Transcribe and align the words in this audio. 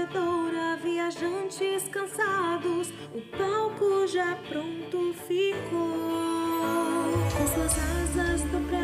manjedoura, 0.00 0.76
viajantes 0.82 1.88
cansados, 1.88 2.92
o 3.14 3.20
palco 3.36 4.06
já 4.06 4.36
pronto 4.48 5.14
ficou. 5.26 5.90
Com 7.36 7.46
suas 7.46 7.72
asas 7.72 8.42
do 8.42 8.68
prédio. 8.68 8.79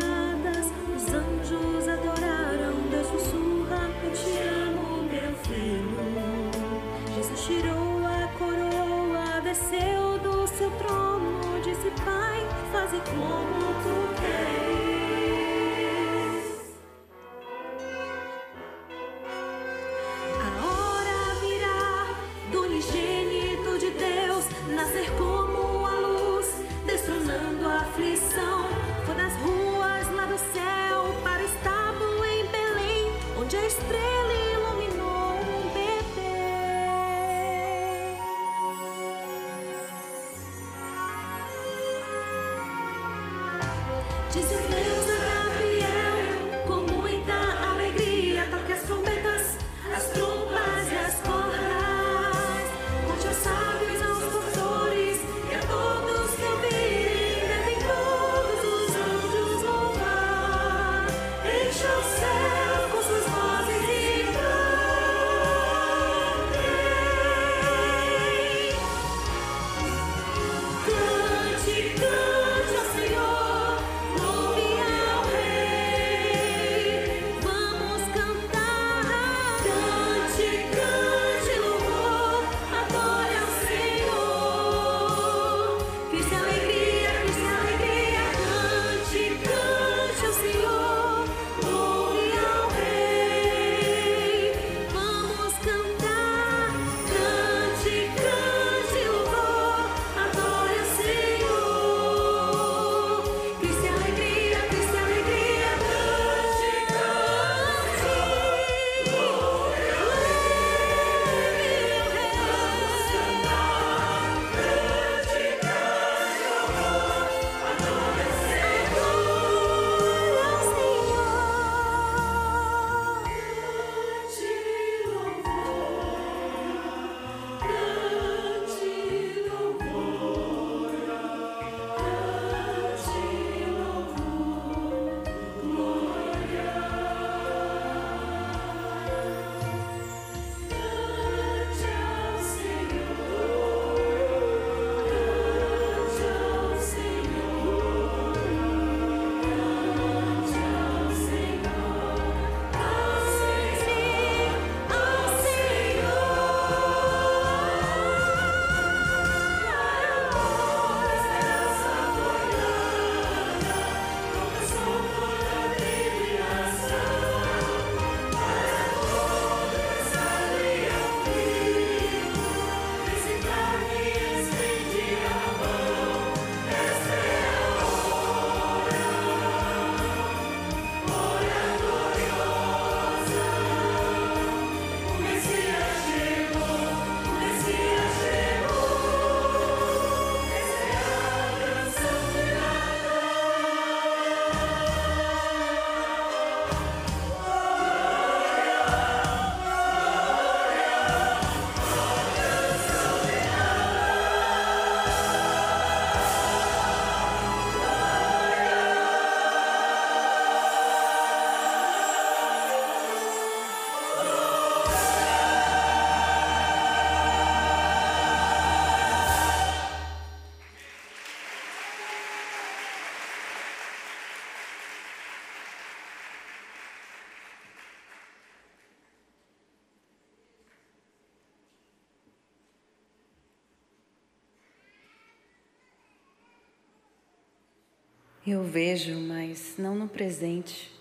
Eu 238.49 238.63
vejo, 238.63 239.19
mas 239.19 239.75
não 239.77 239.93
no 239.93 240.07
presente. 240.07 240.97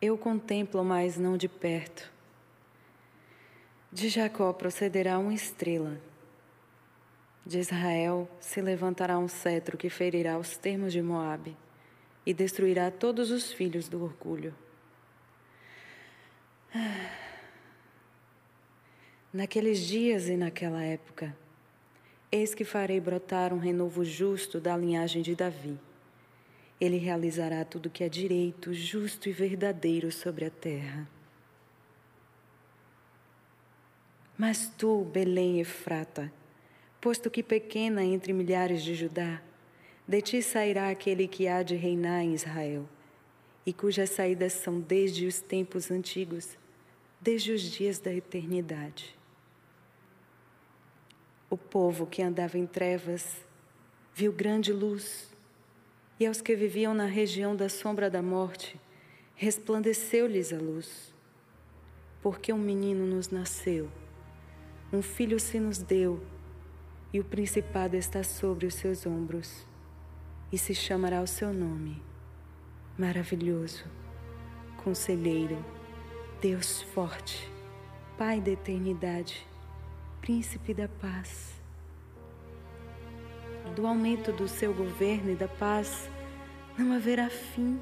Eu 0.00 0.18
contemplo, 0.18 0.82
mas 0.82 1.16
não 1.16 1.36
de 1.36 1.48
perto. 1.48 2.10
De 3.92 4.08
Jacó 4.08 4.52
procederá 4.52 5.20
uma 5.20 5.32
estrela. 5.32 6.00
De 7.46 7.60
Israel 7.60 8.28
se 8.40 8.60
levantará 8.60 9.20
um 9.20 9.28
cetro 9.28 9.78
que 9.78 9.88
ferirá 9.88 10.36
os 10.36 10.56
termos 10.56 10.92
de 10.92 11.00
Moabe 11.00 11.56
e 12.26 12.34
destruirá 12.34 12.90
todos 12.90 13.30
os 13.30 13.52
filhos 13.52 13.88
do 13.88 14.02
orgulho. 14.02 14.52
Ah. 16.74 17.18
Naqueles 19.32 19.78
dias 19.78 20.28
e 20.28 20.36
naquela 20.36 20.82
época, 20.82 21.36
eis 22.32 22.52
que 22.52 22.64
farei 22.64 22.98
brotar 22.98 23.52
um 23.52 23.58
renovo 23.58 24.04
justo 24.04 24.58
da 24.58 24.76
linhagem 24.76 25.22
de 25.22 25.36
Davi. 25.36 25.78
Ele 26.82 26.96
realizará 26.96 27.64
tudo 27.64 27.86
o 27.86 27.90
que 27.90 28.02
é 28.02 28.08
direito, 28.08 28.74
justo 28.74 29.28
e 29.28 29.32
verdadeiro 29.32 30.10
sobre 30.10 30.46
a 30.46 30.50
terra. 30.50 31.08
Mas 34.36 34.68
tu, 34.76 35.04
Belém 35.04 35.60
Efrata, 35.60 36.32
posto 37.00 37.30
que 37.30 37.40
pequena 37.40 38.02
entre 38.02 38.32
milhares 38.32 38.82
de 38.82 38.96
Judá, 38.96 39.40
de 40.08 40.20
ti 40.20 40.42
sairá 40.42 40.88
aquele 40.88 41.28
que 41.28 41.46
há 41.46 41.62
de 41.62 41.76
reinar 41.76 42.24
em 42.24 42.34
Israel, 42.34 42.88
e 43.64 43.72
cujas 43.72 44.10
saídas 44.10 44.52
são 44.52 44.80
desde 44.80 45.24
os 45.24 45.40
tempos 45.40 45.88
antigos, 45.88 46.58
desde 47.20 47.52
os 47.52 47.60
dias 47.62 48.00
da 48.00 48.12
eternidade. 48.12 49.16
O 51.48 51.56
povo 51.56 52.08
que 52.08 52.22
andava 52.22 52.58
em 52.58 52.66
trevas 52.66 53.36
viu 54.16 54.32
grande 54.32 54.72
luz 54.72 55.31
e 56.22 56.26
aos 56.26 56.40
que 56.40 56.54
viviam 56.54 56.94
na 56.94 57.06
região 57.06 57.56
da 57.56 57.68
sombra 57.68 58.08
da 58.08 58.22
morte, 58.22 58.80
resplandeceu-lhes 59.34 60.52
a 60.52 60.56
luz. 60.56 61.12
Porque 62.22 62.52
um 62.52 62.58
menino 62.58 63.04
nos 63.04 63.30
nasceu, 63.30 63.90
um 64.92 65.02
filho 65.02 65.40
se 65.40 65.58
nos 65.58 65.78
deu, 65.78 66.22
e 67.12 67.18
o 67.18 67.24
principado 67.24 67.96
está 67.96 68.22
sobre 68.22 68.66
os 68.66 68.74
seus 68.74 69.04
ombros 69.04 69.66
e 70.52 70.56
se 70.56 70.76
chamará 70.76 71.20
o 71.20 71.26
seu 71.26 71.52
nome. 71.52 72.00
Maravilhoso, 72.96 73.84
Conselheiro, 74.84 75.58
Deus 76.40 76.82
forte, 76.82 77.50
Pai 78.16 78.40
da 78.40 78.52
eternidade, 78.52 79.44
Príncipe 80.20 80.72
da 80.72 80.86
paz. 80.86 81.60
Do 83.74 83.88
aumento 83.88 84.30
do 84.30 84.46
seu 84.46 84.72
governo 84.72 85.32
e 85.32 85.34
da 85.34 85.48
paz 85.48 86.11
não 86.82 86.96
haverá 86.96 87.30
fim. 87.30 87.78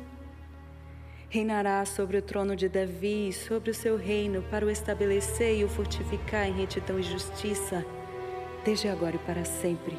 Reinará 1.28 1.84
sobre 1.84 2.18
o 2.18 2.22
trono 2.22 2.54
de 2.54 2.68
Davi 2.68 3.28
e 3.28 3.32
sobre 3.32 3.70
o 3.70 3.74
seu 3.74 3.96
reino 3.96 4.42
para 4.50 4.66
o 4.66 4.70
estabelecer 4.70 5.58
e 5.58 5.64
o 5.64 5.68
fortificar 5.68 6.46
em 6.46 6.52
retidão 6.52 6.98
e 6.98 7.02
justiça, 7.02 7.84
desde 8.64 8.88
agora 8.88 9.16
e 9.16 9.18
para 9.20 9.44
sempre 9.44 9.96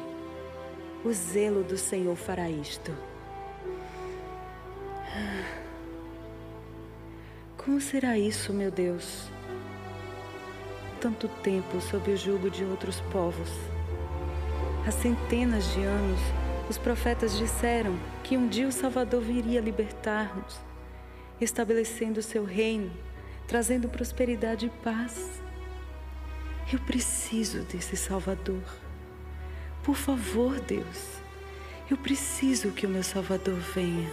o 1.04 1.12
zelo 1.12 1.64
do 1.64 1.76
Senhor 1.76 2.14
fará 2.14 2.48
isto. 2.48 2.94
Como 7.56 7.80
será 7.80 8.16
isso, 8.16 8.52
meu 8.52 8.70
Deus? 8.70 9.28
Tanto 11.00 11.26
tempo 11.42 11.80
sob 11.80 12.12
o 12.12 12.16
jugo 12.16 12.48
de 12.48 12.64
outros 12.64 13.00
povos. 13.12 13.50
Há 14.86 14.92
centenas 14.92 15.72
de 15.72 15.82
anos, 15.82 16.20
os 16.72 16.78
profetas 16.78 17.36
disseram 17.36 17.98
que 18.24 18.34
um 18.34 18.48
dia 18.48 18.66
o 18.66 18.72
Salvador 18.72 19.20
viria 19.20 19.60
libertar-nos, 19.60 20.58
estabelecendo 21.38 22.20
o 22.20 22.22
seu 22.22 22.44
reino, 22.44 22.90
trazendo 23.46 23.90
prosperidade 23.90 24.64
e 24.64 24.70
paz. 24.82 25.42
Eu 26.72 26.78
preciso 26.78 27.60
desse 27.64 27.94
Salvador. 27.94 28.62
Por 29.82 29.94
favor, 29.94 30.58
Deus, 30.60 31.20
eu 31.90 31.98
preciso 31.98 32.70
que 32.70 32.86
o 32.86 32.88
meu 32.88 33.02
Salvador 33.02 33.58
venha. 33.74 34.10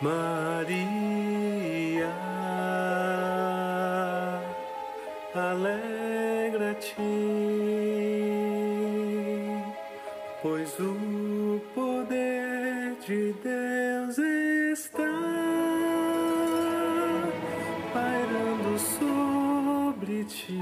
Maria, 0.00 0.78
alegra-te, 5.34 6.94
pois 10.40 10.78
o 10.78 11.60
poder 11.74 12.94
de 13.04 13.32
Deus 13.42 14.18
está 14.18 15.02
pairando 17.92 18.78
sobre 18.78 20.22
ti. 20.26 20.52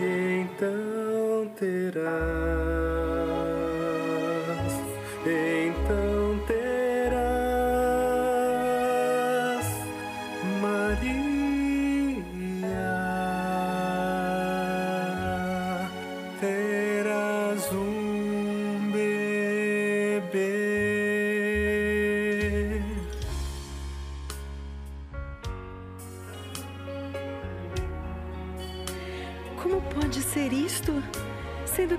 E 0.00 0.46
então 0.48 1.48
terás. 1.54 2.41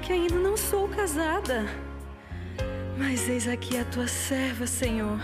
Que 0.03 0.12
ainda 0.12 0.36
não 0.36 0.57
sou 0.57 0.88
casada? 0.89 1.65
Mas 2.98 3.29
eis 3.29 3.48
aqui 3.48 3.77
a 3.77 3.86
tua 3.86 4.05
serva, 4.05 4.67
Senhor. 4.67 5.17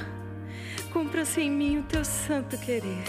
Cumpra-se 0.93 1.41
em 1.41 1.51
mim 1.51 1.79
o 1.79 1.83
teu 1.83 2.05
santo 2.05 2.57
querer. 2.57 3.03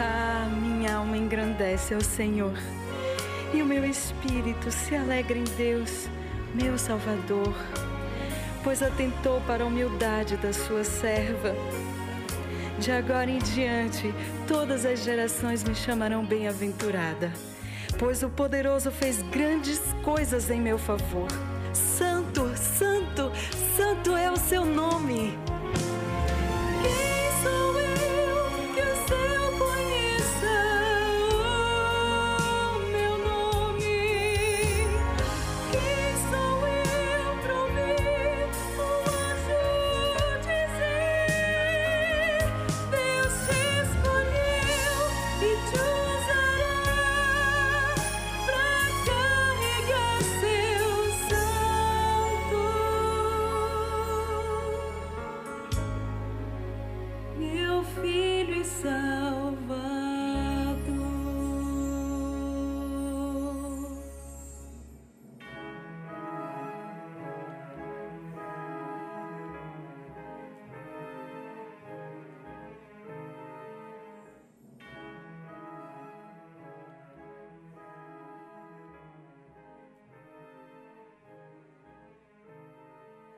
Ah, 0.00 0.48
minha 0.50 0.96
alma 0.96 1.18
engrandece 1.18 1.92
ao 1.92 2.00
Senhor, 2.00 2.54
e 3.52 3.60
o 3.60 3.66
meu 3.66 3.84
espírito 3.84 4.70
se 4.70 4.96
alegra 4.96 5.36
em 5.36 5.44
Deus, 5.44 6.08
meu 6.54 6.78
Salvador, 6.78 7.54
pois 8.64 8.82
atentou 8.82 9.40
para 9.42 9.64
a 9.64 9.66
humildade 9.66 10.38
da 10.38 10.52
sua 10.52 10.82
serva. 10.82 11.54
De 12.78 12.90
agora 12.90 13.30
em 13.30 13.38
diante, 13.38 14.12
todas 14.48 14.86
as 14.86 15.04
gerações 15.04 15.62
me 15.62 15.74
chamarão 15.74 16.24
bem-aventurada, 16.24 17.30
pois 18.02 18.20
o 18.24 18.28
poderoso 18.28 18.90
fez 18.90 19.22
grandes 19.30 19.80
coisas 20.02 20.50
em 20.50 20.60
meu 20.60 20.76
favor. 20.76 21.28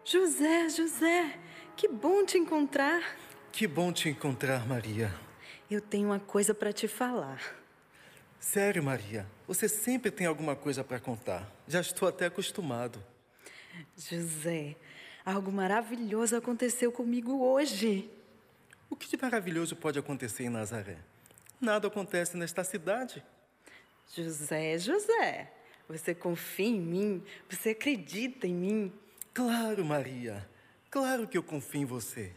José, 0.04 0.68
José, 0.68 1.38
que 1.74 1.88
bom 1.88 2.26
te 2.26 2.36
encontrar. 2.36 3.16
Que 3.50 3.66
bom 3.66 3.90
te 3.90 4.10
encontrar, 4.10 4.66
Maria. 4.68 5.10
Eu 5.70 5.80
tenho 5.80 6.08
uma 6.08 6.20
coisa 6.20 6.52
para 6.52 6.74
te 6.74 6.86
falar. 6.86 7.40
Sério, 8.38 8.82
Maria, 8.82 9.26
você 9.48 9.66
sempre 9.66 10.10
tem 10.10 10.26
alguma 10.26 10.54
coisa 10.54 10.84
para 10.84 11.00
contar. 11.00 11.50
Já 11.66 11.80
estou 11.80 12.06
até 12.06 12.26
acostumado. 12.26 13.02
José, 13.96 14.76
algo 15.24 15.50
maravilhoso 15.50 16.36
aconteceu 16.36 16.92
comigo 16.92 17.42
hoje. 17.42 18.10
O 18.90 18.96
que 18.96 19.08
de 19.08 19.16
maravilhoso 19.16 19.74
pode 19.74 19.98
acontecer 19.98 20.44
em 20.44 20.50
Nazaré? 20.50 20.98
Nada 21.58 21.88
acontece 21.88 22.36
nesta 22.36 22.62
cidade. 22.62 23.24
José, 24.14 24.78
José, 24.78 25.50
você 25.88 26.14
confia 26.14 26.66
em 26.66 26.78
mim? 26.78 27.24
Você 27.48 27.70
acredita 27.70 28.46
em 28.46 28.54
mim? 28.54 28.92
Claro, 29.34 29.84
Maria. 29.84 30.48
Claro 30.88 31.26
que 31.26 31.36
eu 31.36 31.42
confio 31.42 31.80
em 31.80 31.84
você. 31.84 32.32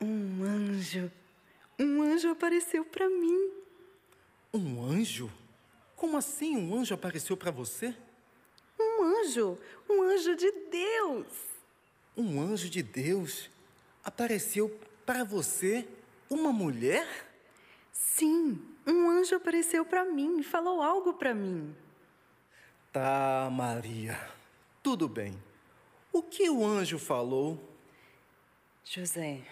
Um 0.00 0.42
anjo, 0.42 1.12
um 1.78 2.00
anjo 2.00 2.30
apareceu 2.30 2.82
para 2.82 3.06
mim. 3.10 3.50
Um 4.54 4.82
anjo? 4.82 5.30
Como 5.94 6.16
assim 6.16 6.56
um 6.56 6.74
anjo 6.74 6.94
apareceu 6.94 7.36
para 7.36 7.50
você? 7.50 7.94
Um 8.80 9.04
anjo, 9.04 9.58
um 9.86 10.02
anjo 10.02 10.34
de 10.34 10.50
Deus. 10.50 11.26
Um 12.16 12.40
anjo 12.40 12.70
de 12.70 12.82
Deus 12.82 13.50
apareceu 14.02 14.74
para 15.04 15.24
você, 15.24 15.86
uma 16.30 16.50
mulher? 16.50 17.06
Sim, 17.92 18.58
um 18.86 19.10
anjo 19.10 19.36
apareceu 19.36 19.84
para 19.84 20.06
mim 20.06 20.40
e 20.40 20.42
falou 20.42 20.80
algo 20.80 21.12
para 21.12 21.34
mim. 21.34 21.76
Tá, 22.92 23.48
Maria. 23.52 24.18
Tudo 24.82 25.08
bem. 25.08 25.40
O 26.12 26.24
que 26.24 26.50
o 26.50 26.66
anjo 26.66 26.98
falou? 26.98 27.72
José, 28.84 29.42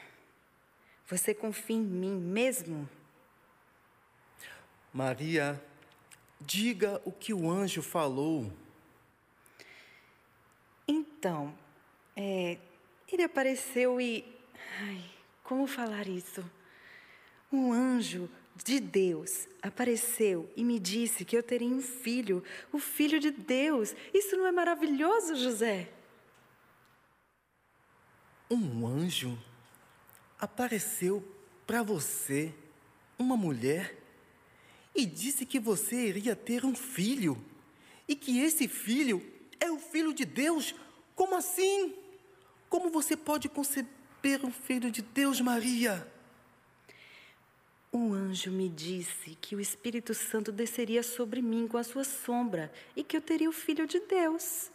você 1.06 1.32
confia 1.32 1.76
em 1.76 1.80
mim 1.80 2.16
mesmo? 2.16 2.88
Maria, 4.92 5.62
diga 6.40 7.00
o 7.04 7.12
que 7.12 7.32
o 7.32 7.48
anjo 7.48 7.80
falou. 7.80 8.52
Então, 10.88 11.56
é, 12.16 12.58
ele 13.06 13.22
apareceu 13.22 14.00
e. 14.00 14.24
Ai, 14.80 15.04
como 15.44 15.68
falar 15.68 16.08
isso? 16.08 16.44
Um 17.52 17.72
anjo 17.72 18.28
de 18.64 18.80
Deus 18.80 19.48
apareceu 19.62 20.50
e 20.56 20.64
me 20.64 20.78
disse 20.78 21.24
que 21.24 21.36
eu 21.36 21.42
teria 21.42 21.68
um 21.68 21.80
filho, 21.80 22.42
o 22.72 22.78
filho 22.78 23.20
de 23.20 23.30
Deus. 23.30 23.94
Isso 24.12 24.36
não 24.36 24.46
é 24.46 24.52
maravilhoso, 24.52 25.36
José? 25.36 25.90
Um 28.50 28.86
anjo 28.86 29.38
apareceu 30.38 31.22
para 31.66 31.82
você, 31.82 32.54
uma 33.18 33.36
mulher, 33.36 33.96
e 34.94 35.04
disse 35.04 35.44
que 35.44 35.60
você 35.60 36.08
iria 36.08 36.34
ter 36.34 36.64
um 36.64 36.74
filho 36.74 37.42
e 38.06 38.16
que 38.16 38.40
esse 38.40 38.66
filho 38.66 39.24
é 39.60 39.70
o 39.70 39.78
filho 39.78 40.14
de 40.14 40.24
Deus. 40.24 40.74
Como 41.14 41.36
assim? 41.36 41.94
Como 42.68 42.90
você 42.90 43.16
pode 43.16 43.48
conceber 43.48 44.44
um 44.44 44.50
filho 44.50 44.90
de 44.90 45.02
Deus, 45.02 45.40
Maria? 45.40 46.17
Um 47.98 48.14
anjo 48.14 48.52
me 48.52 48.68
disse 48.68 49.34
que 49.40 49.56
o 49.56 49.60
Espírito 49.60 50.14
Santo 50.14 50.52
desceria 50.52 51.02
sobre 51.02 51.42
mim 51.42 51.66
com 51.66 51.76
a 51.76 51.82
sua 51.82 52.04
sombra 52.04 52.72
e 52.94 53.02
que 53.02 53.16
eu 53.16 53.20
teria 53.20 53.50
o 53.50 53.52
filho 53.52 53.88
de 53.88 53.98
Deus. 53.98 54.70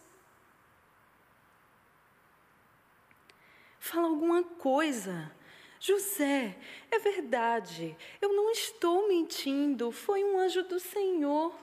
Fala 3.80 4.08
alguma 4.08 4.44
coisa. 4.44 5.32
José, 5.80 6.54
é 6.90 6.98
verdade. 6.98 7.96
Eu 8.20 8.34
não 8.34 8.50
estou 8.50 9.08
mentindo. 9.08 9.90
Foi 9.90 10.22
um 10.22 10.38
anjo 10.38 10.62
do 10.62 10.78
Senhor. 10.78 11.54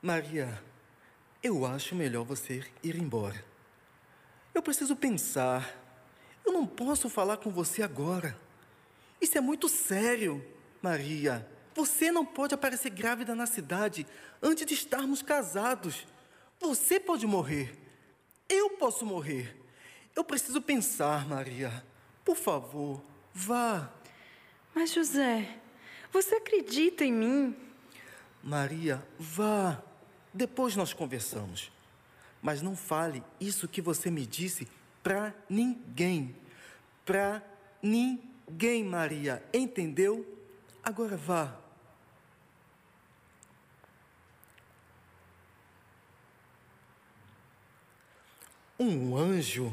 Maria, 0.00 0.64
eu 1.42 1.66
acho 1.66 1.94
melhor 1.94 2.24
você 2.24 2.64
ir 2.82 2.96
embora. 2.96 3.44
Eu 4.54 4.62
preciso 4.62 4.96
pensar. 4.96 5.78
Eu 6.42 6.54
não 6.54 6.66
posso 6.66 7.10
falar 7.10 7.36
com 7.36 7.50
você 7.50 7.82
agora. 7.82 8.34
Isso 9.22 9.38
é 9.38 9.40
muito 9.40 9.68
sério, 9.68 10.44
Maria. 10.82 11.48
Você 11.76 12.10
não 12.10 12.26
pode 12.26 12.54
aparecer 12.54 12.90
grávida 12.90 13.36
na 13.36 13.46
cidade 13.46 14.04
antes 14.42 14.66
de 14.66 14.74
estarmos 14.74 15.22
casados. 15.22 16.04
Você 16.58 16.98
pode 16.98 17.24
morrer. 17.24 17.78
Eu 18.48 18.70
posso 18.70 19.06
morrer. 19.06 19.56
Eu 20.16 20.24
preciso 20.24 20.60
pensar, 20.60 21.24
Maria. 21.28 21.84
Por 22.24 22.36
favor, 22.36 23.00
vá. 23.32 23.92
Mas, 24.74 24.92
José, 24.92 25.56
você 26.10 26.34
acredita 26.34 27.04
em 27.04 27.12
mim? 27.12 27.56
Maria, 28.42 29.06
vá. 29.20 29.80
Depois 30.34 30.74
nós 30.74 30.92
conversamos. 30.92 31.70
Mas 32.42 32.60
não 32.60 32.74
fale 32.74 33.22
isso 33.40 33.68
que 33.68 33.80
você 33.80 34.10
me 34.10 34.26
disse 34.26 34.66
para 35.00 35.32
ninguém. 35.48 36.34
Para 37.04 37.40
ninguém, 37.80 38.31
Maria. 38.84 39.42
Entendeu? 39.52 40.26
Agora 40.82 41.16
vá. 41.16 41.56
Um 48.78 49.16
anjo? 49.16 49.72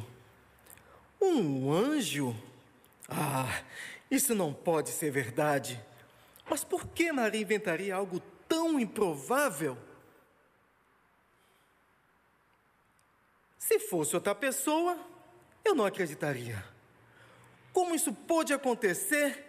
Um 1.20 1.72
anjo? 1.74 2.36
Ah, 3.08 3.64
isso 4.10 4.36
não 4.36 4.54
pode 4.54 4.90
ser 4.90 5.10
verdade. 5.10 5.82
Mas 6.48 6.64
por 6.64 6.88
que 6.88 7.12
Maria 7.12 7.42
inventaria 7.42 7.96
algo 7.96 8.20
tão 8.48 8.80
improvável? 8.80 9.78
Se 13.58 13.80
fosse 13.80 14.16
outra 14.16 14.34
pessoa, 14.34 14.98
eu 15.64 15.76
não 15.76 15.86
acreditaria. 15.86 16.64
Como 17.80 17.96
isso 17.96 18.12
pôde 18.12 18.52
acontecer? 18.52 19.42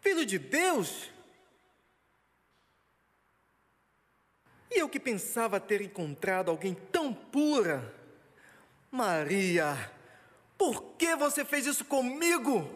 Filho 0.00 0.26
de 0.26 0.40
Deus? 0.40 1.08
E 4.68 4.80
eu 4.80 4.88
que 4.88 4.98
pensava 4.98 5.60
ter 5.60 5.80
encontrado 5.80 6.50
alguém 6.50 6.74
tão 6.74 7.14
pura. 7.14 7.94
Maria, 8.90 9.88
por 10.58 10.82
que 10.98 11.14
você 11.14 11.44
fez 11.44 11.64
isso 11.64 11.84
comigo? 11.84 12.68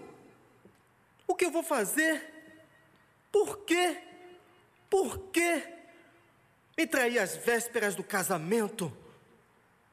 O 1.26 1.34
que 1.34 1.46
eu 1.46 1.50
vou 1.50 1.64
fazer? 1.64 2.54
Por 3.32 3.64
quê? 3.64 4.00
Por 4.88 5.18
quê? 5.32 5.74
Me 6.76 6.86
trair 6.86 7.18
às 7.18 7.34
vésperas 7.34 7.96
do 7.96 8.04
casamento? 8.04 8.96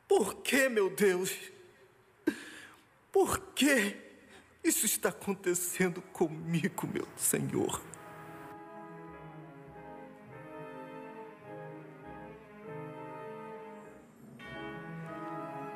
Por 0.07 0.43
que, 0.43 0.69
meu 0.69 0.91
Deus? 0.91 1.35
Por 3.11 3.39
que 3.55 4.04
isso 4.65 4.85
está 4.87 5.09
acontecendo 5.09 6.01
comigo, 6.11 6.87
meu 6.91 7.07
Senhor? 7.15 7.79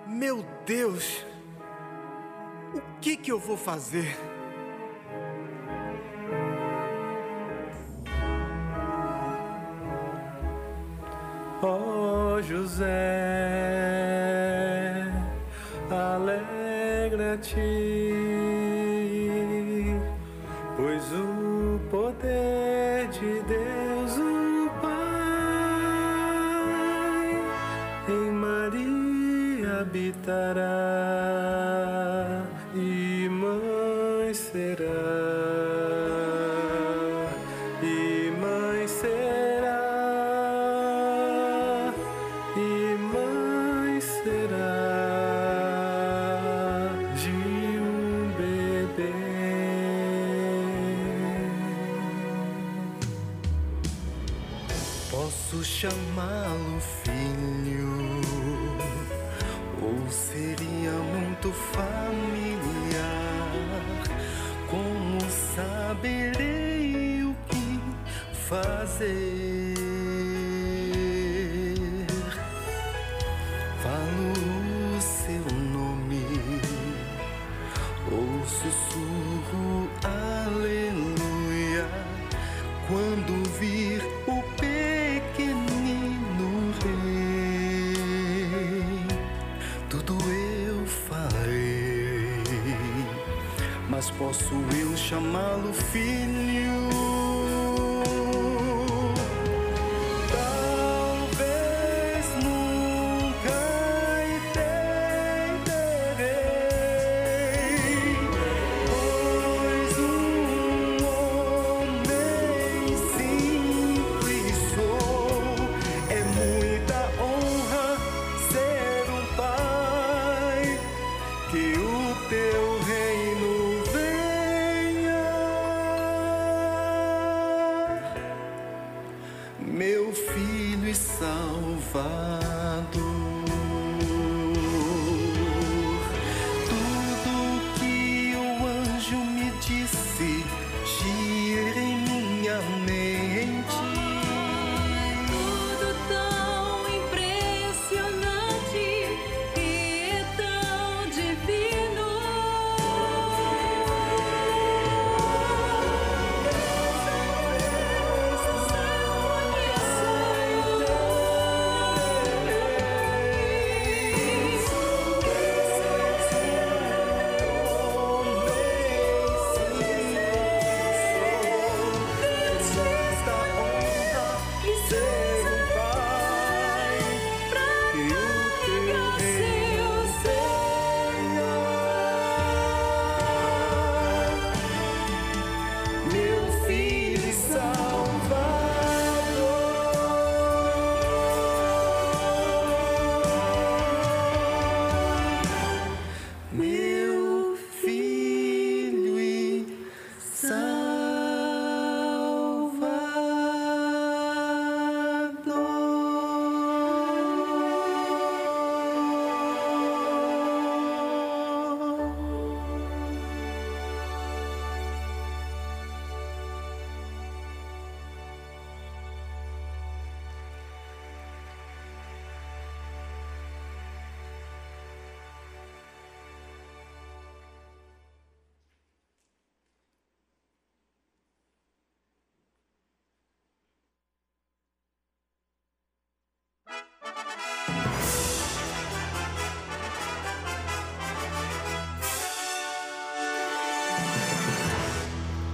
Meu 0.07 0.43
Deus, 0.65 1.23
o 2.73 2.81
que 2.99 3.15
que 3.15 3.31
eu 3.31 3.39
vou 3.39 3.55
fazer? 3.55 4.17
Oh, 11.61 12.41
José, 12.41 12.87
alegra-te, 15.91 17.59
da 30.49 30.55
da 30.55 30.78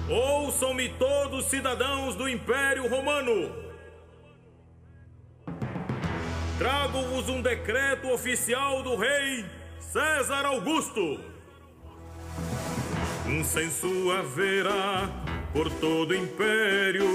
Ouçam-me 0.07 0.89
todos 0.89 1.45
cidadãos 1.45 2.15
do 2.15 2.29
Império 2.29 2.87
Romano. 2.87 3.51
Trago-vos 6.57 7.27
um 7.27 7.41
decreto 7.41 8.09
oficial 8.13 8.81
do 8.81 8.95
rei 8.95 9.43
César 9.79 10.45
Augusto. 10.45 11.19
Um 13.25 13.43
censo 13.43 14.11
haverá 14.11 15.09
por 15.51 15.69
todo 15.69 16.11
o 16.11 16.15
império 16.15 17.05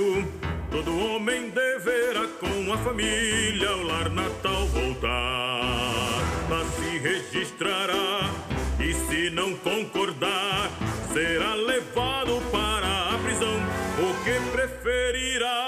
Todo 0.71 0.97
homem 0.99 1.51
deverá 1.51 2.29
com 2.39 2.73
a 2.73 2.79
família 2.79 3.69
ao 3.69 3.83
lar 3.83 4.09
natal 4.11 4.67
voltar. 4.69 6.21
Lá 6.49 6.65
se 6.77 6.99
registrará 6.99 8.31
e 8.79 8.95
se 8.95 9.31
não 9.31 9.55
concordar, 9.57 10.71
será 11.13 11.55
levado 11.55 12.41
para 12.53 13.15
a 13.15 13.19
prisão. 13.19 13.57
O 13.99 14.25
que 14.25 14.51
preferirá? 14.53 15.60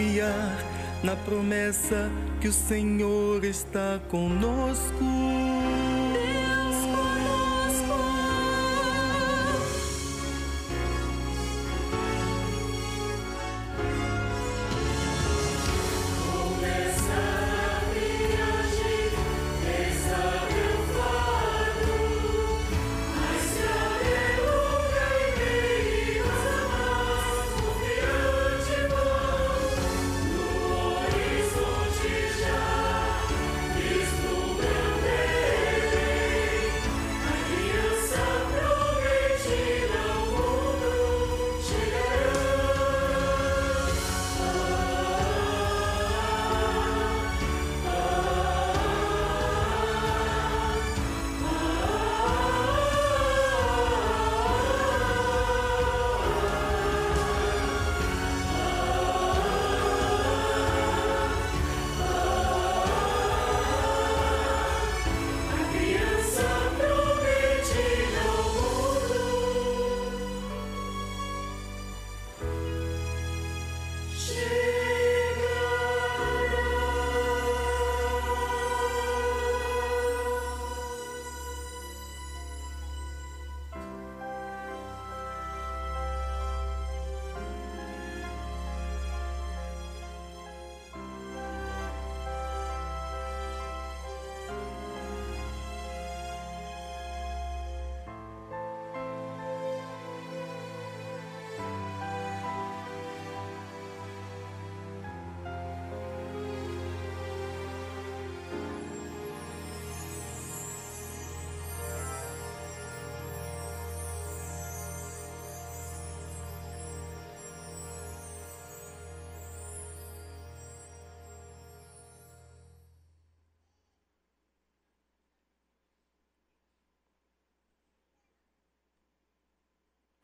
Confiar 0.00 0.56
na 1.02 1.14
promessa 1.14 2.10
que 2.40 2.48
o 2.48 2.52
Senhor 2.52 3.44
está 3.44 4.00
conosco. 4.10 5.39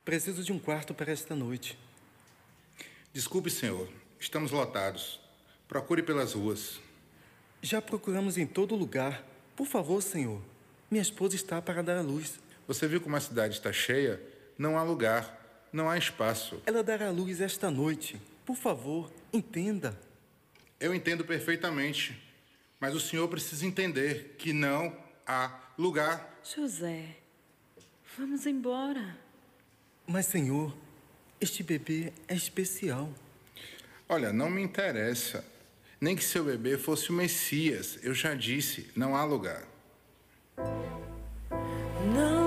Preciso 0.07 0.45
de 0.45 0.53
um 0.53 0.59
quarto 0.61 0.95
para 0.95 1.11
esta 1.11 1.35
noite. 1.35 1.77
Desculpe, 3.13 3.51
senhor. 3.51 3.89
Estamos 4.21 4.53
lotados. 4.53 5.19
Procure 5.67 6.01
pelas 6.01 6.33
ruas. 6.33 6.81
Já 7.61 7.83
procuramos 7.83 8.39
em 8.39 8.47
todo 8.47 8.77
lugar. 8.77 9.27
Por 9.57 9.67
favor, 9.67 10.01
senhor. 10.01 10.41
Minha 10.89 11.03
esposa 11.03 11.35
está 11.35 11.61
para 11.61 11.83
dar 11.83 11.97
à 11.97 12.03
luz. 12.03 12.39
Você 12.69 12.87
viu 12.87 13.01
como 13.01 13.17
a 13.17 13.21
cidade 13.21 13.55
está 13.55 13.73
cheia? 13.73 14.23
Não 14.57 14.79
há 14.79 14.85
lugar. 14.85 15.67
Não 15.73 15.91
há 15.91 15.99
espaço. 15.99 16.63
Ela 16.65 16.85
dará 16.85 17.09
à 17.09 17.11
luz 17.11 17.41
esta 17.41 17.69
noite. 17.69 18.23
Por 18.45 18.55
favor, 18.55 19.13
entenda. 19.33 19.99
Eu 20.79 20.95
entendo 20.95 21.25
perfeitamente. 21.25 22.17
Mas 22.79 22.95
o 22.95 23.01
senhor 23.01 23.27
precisa 23.27 23.67
entender 23.67 24.37
que 24.39 24.53
não 24.53 24.97
há 25.27 25.63
lugar. 25.77 26.39
José, 26.45 27.17
vamos 28.17 28.47
embora. 28.47 29.26
Mas, 30.07 30.27
senhor, 30.27 30.75
este 31.41 31.63
bebê 31.63 32.13
é 32.29 32.35
especial. 32.35 33.13
Olha, 34.09 34.33
não 34.33 34.49
me 34.49 34.63
interessa. 34.63 35.45
Nem 36.01 36.15
que 36.15 36.23
seu 36.23 36.45
bebê 36.45 36.79
fosse 36.79 37.11
o 37.11 37.13
Messias. 37.13 37.99
Eu 38.03 38.15
já 38.15 38.35
disse, 38.35 38.89
não 38.95 39.17
há 39.17 39.25
lugar. 39.25 39.67
Não 42.15 42.46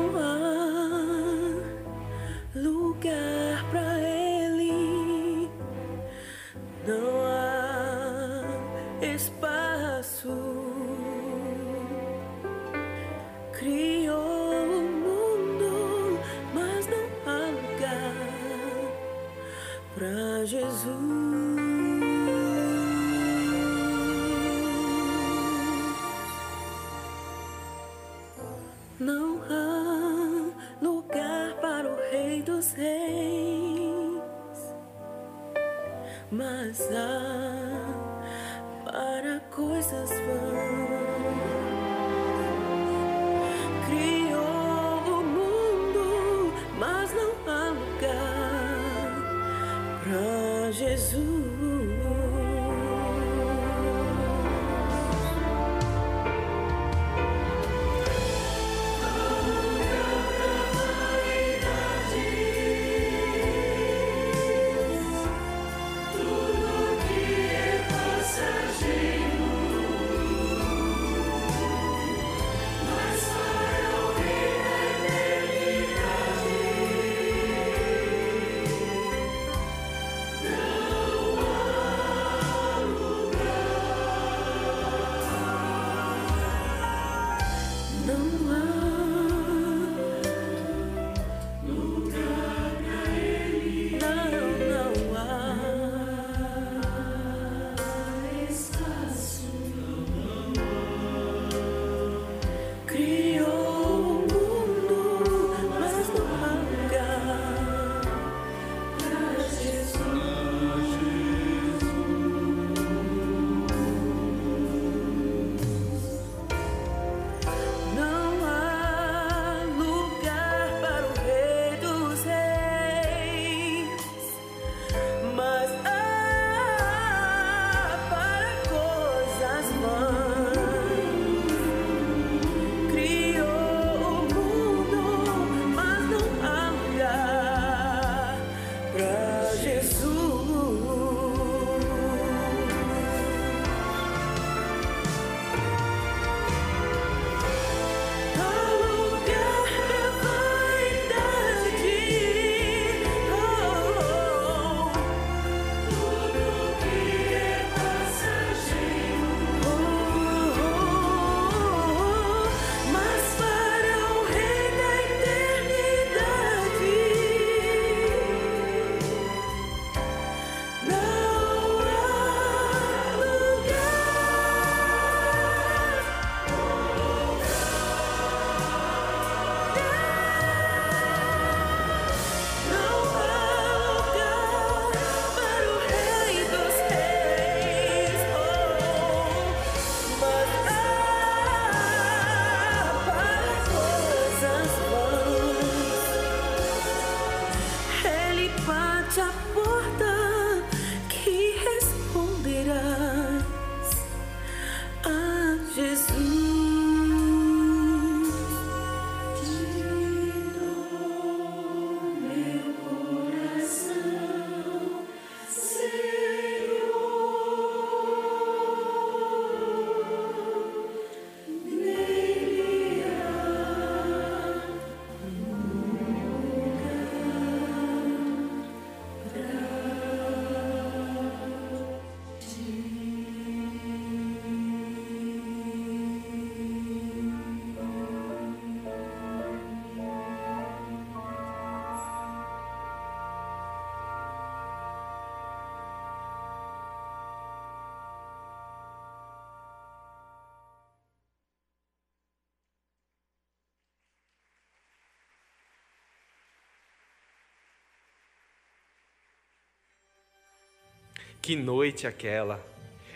Que 261.42 261.56
noite 261.56 262.06
aquela! 262.06 262.64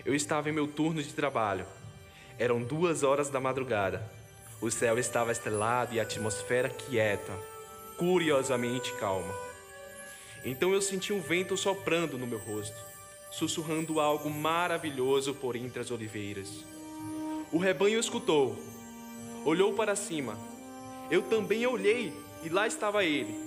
Eu 0.05 0.15
estava 0.15 0.49
em 0.49 0.53
meu 0.53 0.65
turno 0.65 1.03
de 1.03 1.13
trabalho. 1.13 1.65
Eram 2.39 2.63
duas 2.63 3.03
horas 3.03 3.29
da 3.29 3.39
madrugada. 3.39 4.09
O 4.61 4.71
céu 4.71 4.97
estava 4.97 5.31
estrelado 5.31 5.93
e 5.93 5.99
a 5.99 6.03
atmosfera 6.03 6.69
quieta, 6.69 7.33
curiosamente 7.97 8.93
calma. 8.93 9.33
Então 10.43 10.73
eu 10.73 10.81
senti 10.81 11.11
um 11.11 11.19
vento 11.19 11.57
soprando 11.57 12.17
no 12.17 12.25
meu 12.25 12.39
rosto, 12.39 12.77
sussurrando 13.29 13.99
algo 13.99 14.29
maravilhoso 14.29 15.35
por 15.35 15.55
entre 15.55 15.81
as 15.81 15.91
oliveiras. 15.91 16.49
O 17.51 17.57
rebanho 17.57 17.99
escutou, 17.99 18.57
olhou 19.45 19.73
para 19.73 19.97
cima. 19.97 20.39
Eu 21.11 21.23
também 21.23 21.67
olhei 21.67 22.13
e 22.41 22.49
lá 22.49 22.65
estava 22.65 23.03
ele, 23.03 23.37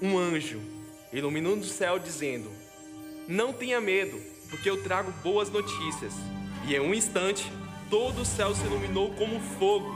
um 0.00 0.18
anjo, 0.18 0.60
iluminando 1.10 1.62
o 1.62 1.68
céu, 1.68 1.98
dizendo: 1.98 2.65
Não 3.28 3.52
tenha 3.52 3.80
medo, 3.80 4.20
porque 4.48 4.70
eu 4.70 4.82
trago 4.84 5.10
boas 5.24 5.50
notícias. 5.50 6.14
E 6.64 6.76
em 6.76 6.80
um 6.80 6.94
instante, 6.94 7.50
todo 7.90 8.22
o 8.22 8.24
céu 8.24 8.54
se 8.54 8.64
iluminou 8.64 9.12
como 9.14 9.40
fogo, 9.58 9.92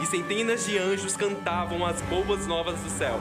e 0.00 0.06
centenas 0.06 0.66
de 0.66 0.78
anjos 0.78 1.16
cantavam 1.16 1.84
as 1.84 2.00
boas 2.02 2.46
novas 2.46 2.78
do 2.80 2.88
céu. 2.90 3.18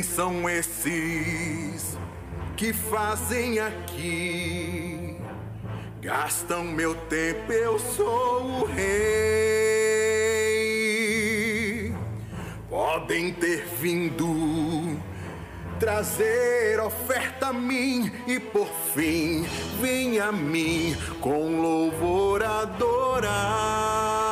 Homens 0.00 0.06
são 0.06 0.48
esses 0.48 1.98
que 2.56 2.72
fazem 2.72 3.58
aqui? 3.58 5.16
Gastam 6.00 6.64
meu 6.64 6.94
tempo, 6.94 7.52
eu 7.52 7.78
sou 7.78 8.62
o 8.62 8.64
rei. 8.64 8.80
Podem 12.68 13.34
ter 13.34 13.66
vindo 13.80 14.98
trazer 15.78 16.80
oferta 16.80 17.48
a 17.48 17.52
mim 17.52 18.10
e 18.26 18.40
por 18.40 18.68
fim 18.94 19.44
vem 19.80 20.18
a 20.18 20.32
mim 20.32 20.96
com 21.20 21.60
louvor 21.60 22.42
adorar. 22.42 24.29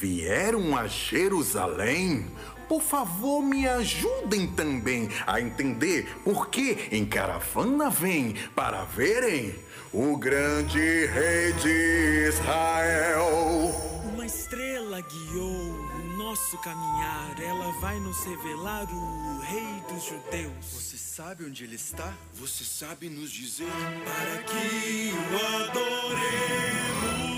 Vieram 0.00 0.74
a 0.76 0.86
Jerusalém? 0.86 2.26
Por 2.66 2.80
favor, 2.80 3.42
me 3.42 3.68
ajudem 3.68 4.46
também 4.46 5.10
a 5.26 5.40
entender 5.40 6.06
por 6.24 6.48
que 6.48 6.88
em 6.90 7.04
caravana 7.04 7.90
vem 7.90 8.34
para 8.54 8.84
verem 8.84 9.54
o 9.92 10.16
grande 10.16 10.78
rei 10.78 11.52
de 11.54 12.28
Israel. 12.28 13.26
Uma 14.04 14.24
estrela 14.24 15.00
guiou 15.02 15.52
o 15.52 16.16
nosso 16.16 16.56
caminhar, 16.58 17.34
ela 17.42 17.70
vai 17.80 17.98
nos 18.00 18.24
revelar 18.24 18.86
o 18.90 19.40
rei 19.40 19.82
dos 19.92 20.04
judeus. 20.04 20.64
Você 20.72 20.96
sabe 20.96 21.44
onde 21.44 21.64
ele 21.64 21.76
está? 21.76 22.14
Você 22.34 22.64
sabe 22.64 23.10
nos 23.10 23.30
dizer? 23.30 23.68
Para 24.04 24.42
que 24.44 25.12
o 25.12 25.64
adoremos. 25.64 27.29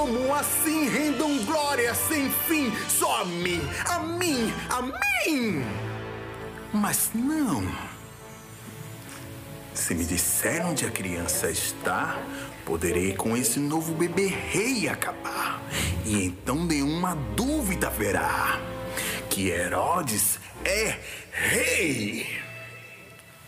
Como 0.00 0.34
assim 0.34 0.88
rendam 0.88 1.44
glória 1.44 1.94
sem 1.94 2.30
fim 2.30 2.72
só 2.88 3.20
a 3.20 3.24
mim, 3.26 3.60
a 3.84 3.98
mim, 3.98 4.50
a 4.70 4.80
mim? 4.80 5.62
Mas 6.72 7.10
não. 7.12 7.70
Se 9.74 9.94
me 9.94 10.02
disser 10.02 10.64
onde 10.64 10.86
a 10.86 10.90
criança 10.90 11.50
está, 11.50 12.18
poderei 12.64 13.14
com 13.14 13.36
esse 13.36 13.60
novo 13.60 13.92
bebê 13.92 14.28
rei 14.28 14.88
acabar. 14.88 15.60
E 16.06 16.24
então 16.24 16.64
nenhuma 16.64 17.14
dúvida 17.36 17.88
haverá 17.88 18.58
que 19.28 19.50
Herodes 19.50 20.40
é 20.64 20.98
rei. 21.30 22.26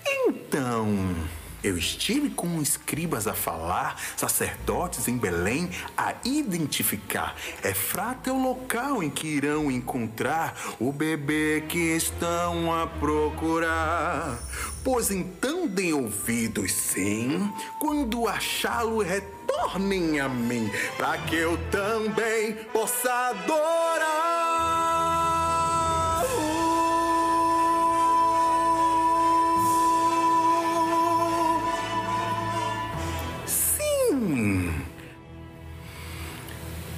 Então, 0.06 1.16
eu 1.62 1.78
estive 1.78 2.30
com 2.30 2.60
escribas 2.60 3.26
a 3.26 3.34
falar, 3.34 4.00
sacerdotes 4.16 5.06
em 5.08 5.16
Belém 5.16 5.70
a 5.96 6.14
identificar. 6.24 7.36
Efrata 7.62 8.30
é 8.30 8.32
o 8.32 8.42
local 8.42 9.02
em 9.02 9.10
que 9.10 9.26
irão 9.26 9.70
encontrar 9.70 10.54
o 10.80 10.92
bebê 10.92 11.64
que 11.68 11.78
estão 11.78 12.72
a 12.72 12.86
procurar. 12.86 14.38
Pois 14.82 15.10
então 15.10 15.68
deem 15.68 15.92
ouvidos, 15.92 16.72
sim, 16.72 17.52
quando 17.78 18.26
achá-lo 18.26 19.00
retornem 19.00 20.18
a 20.18 20.28
mim, 20.28 20.70
para 20.96 21.18
que 21.18 21.36
eu 21.36 21.56
também 21.70 22.54
possa 22.72 23.10
adorar. 23.30 25.01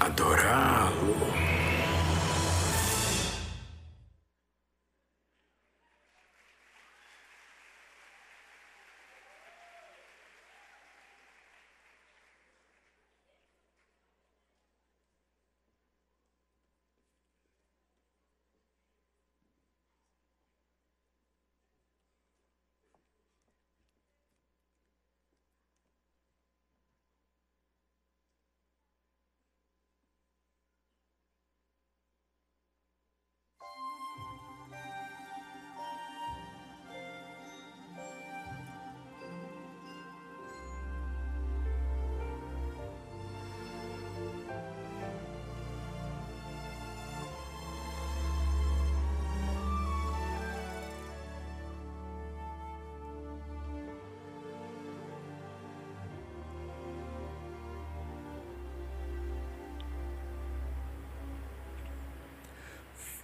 Adorá-lo. 0.05 1.24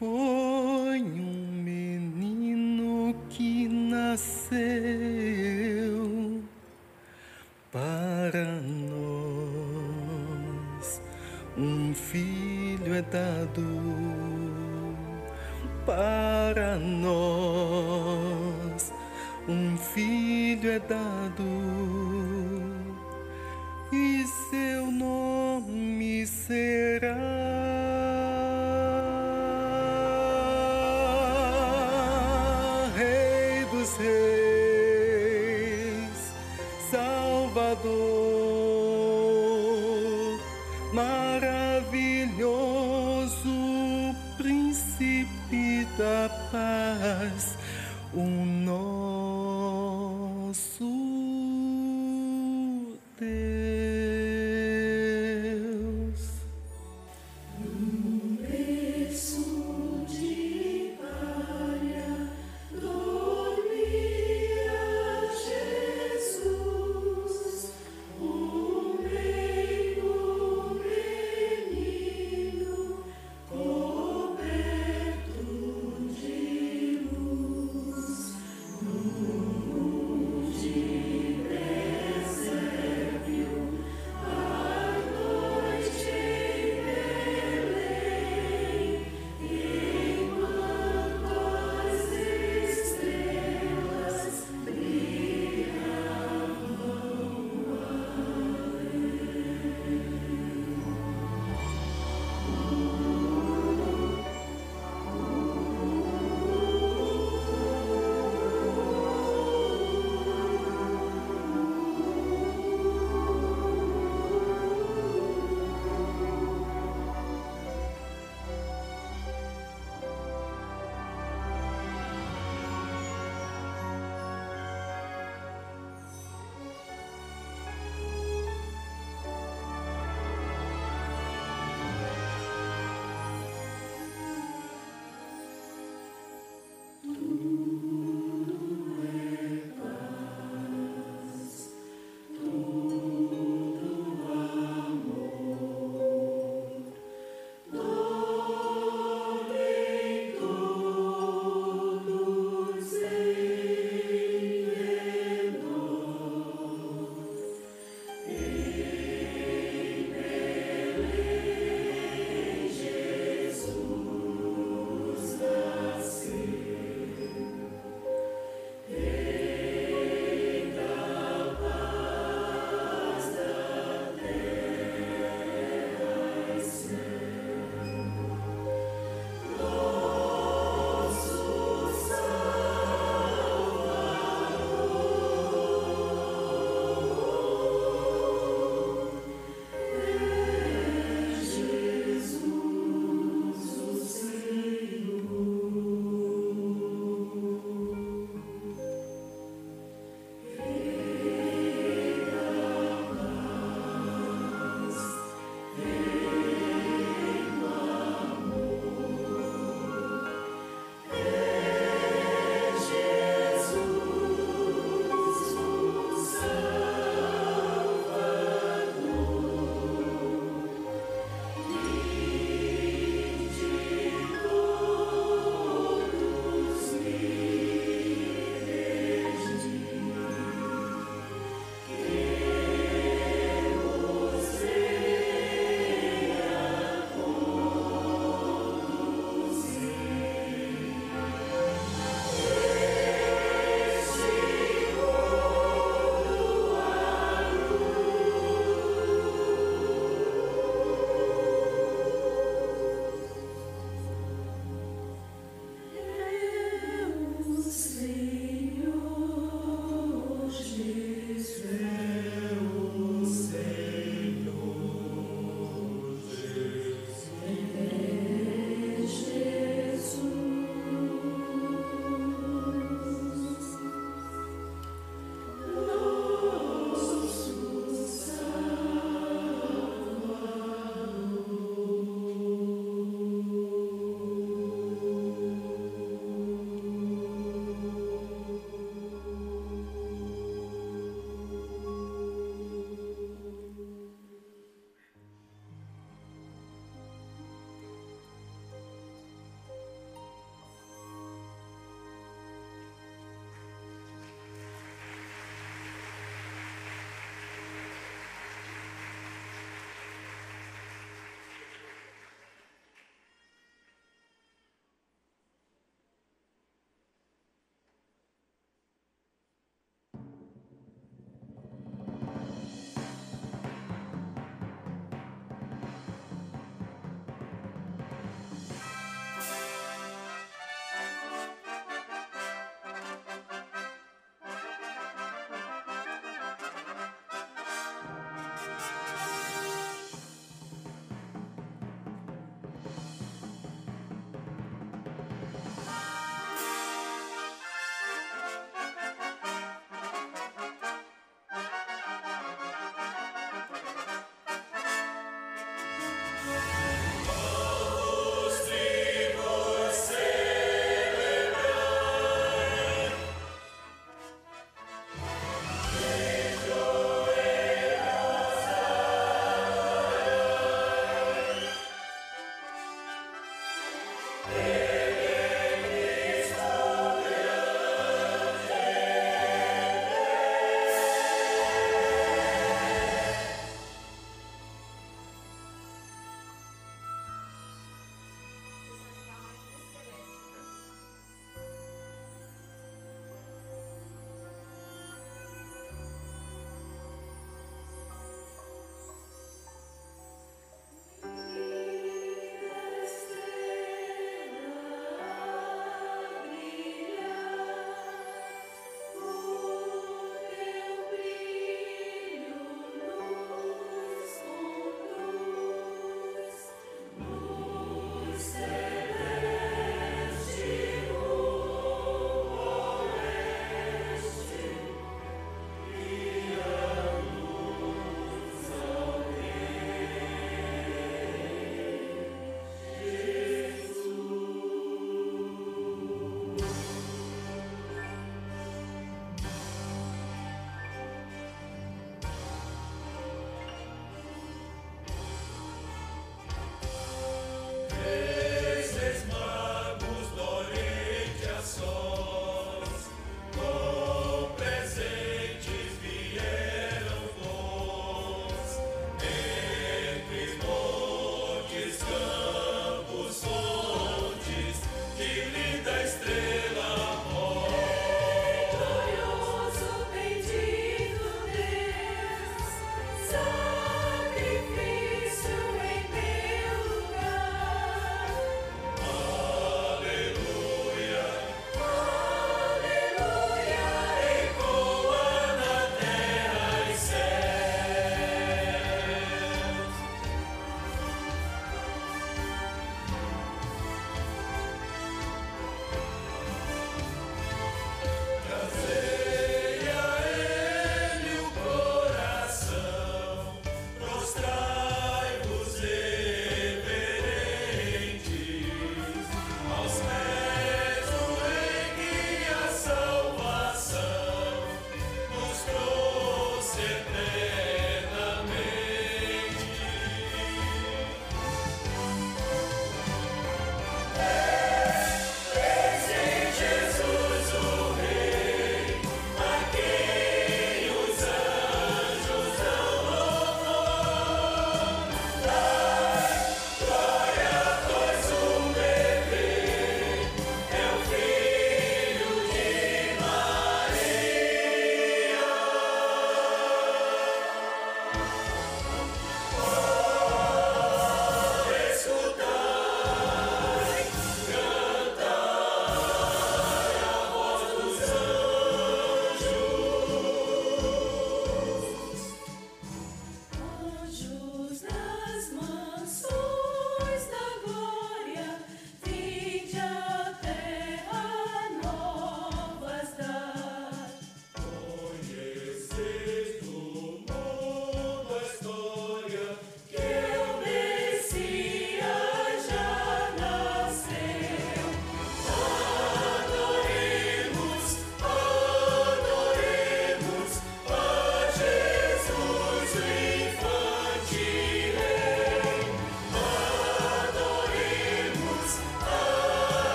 Foi 0.00 0.08
um 0.08 1.62
menino 1.62 3.14
que 3.28 3.68
nasceu 3.68 5.09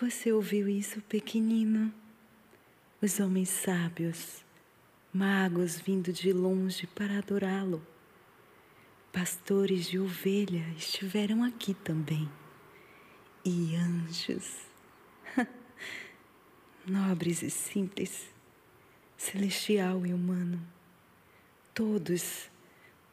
Você 0.00 0.32
ouviu 0.32 0.70
isso, 0.70 1.02
pequenino? 1.02 1.92
Os 3.02 3.20
homens 3.20 3.50
sábios, 3.50 4.42
magos 5.12 5.78
vindo 5.78 6.10
de 6.14 6.32
longe 6.32 6.86
para 6.86 7.18
adorá-lo. 7.18 7.86
Pastores 9.12 9.86
de 9.86 9.98
ovelha 9.98 10.66
estiveram 10.78 11.44
aqui 11.44 11.74
também. 11.74 12.26
E 13.44 13.76
anjos, 13.76 14.62
nobres 16.86 17.42
e 17.42 17.50
simples, 17.50 18.30
celestial 19.14 20.06
e 20.06 20.14
humano, 20.14 20.58
todos, 21.74 22.50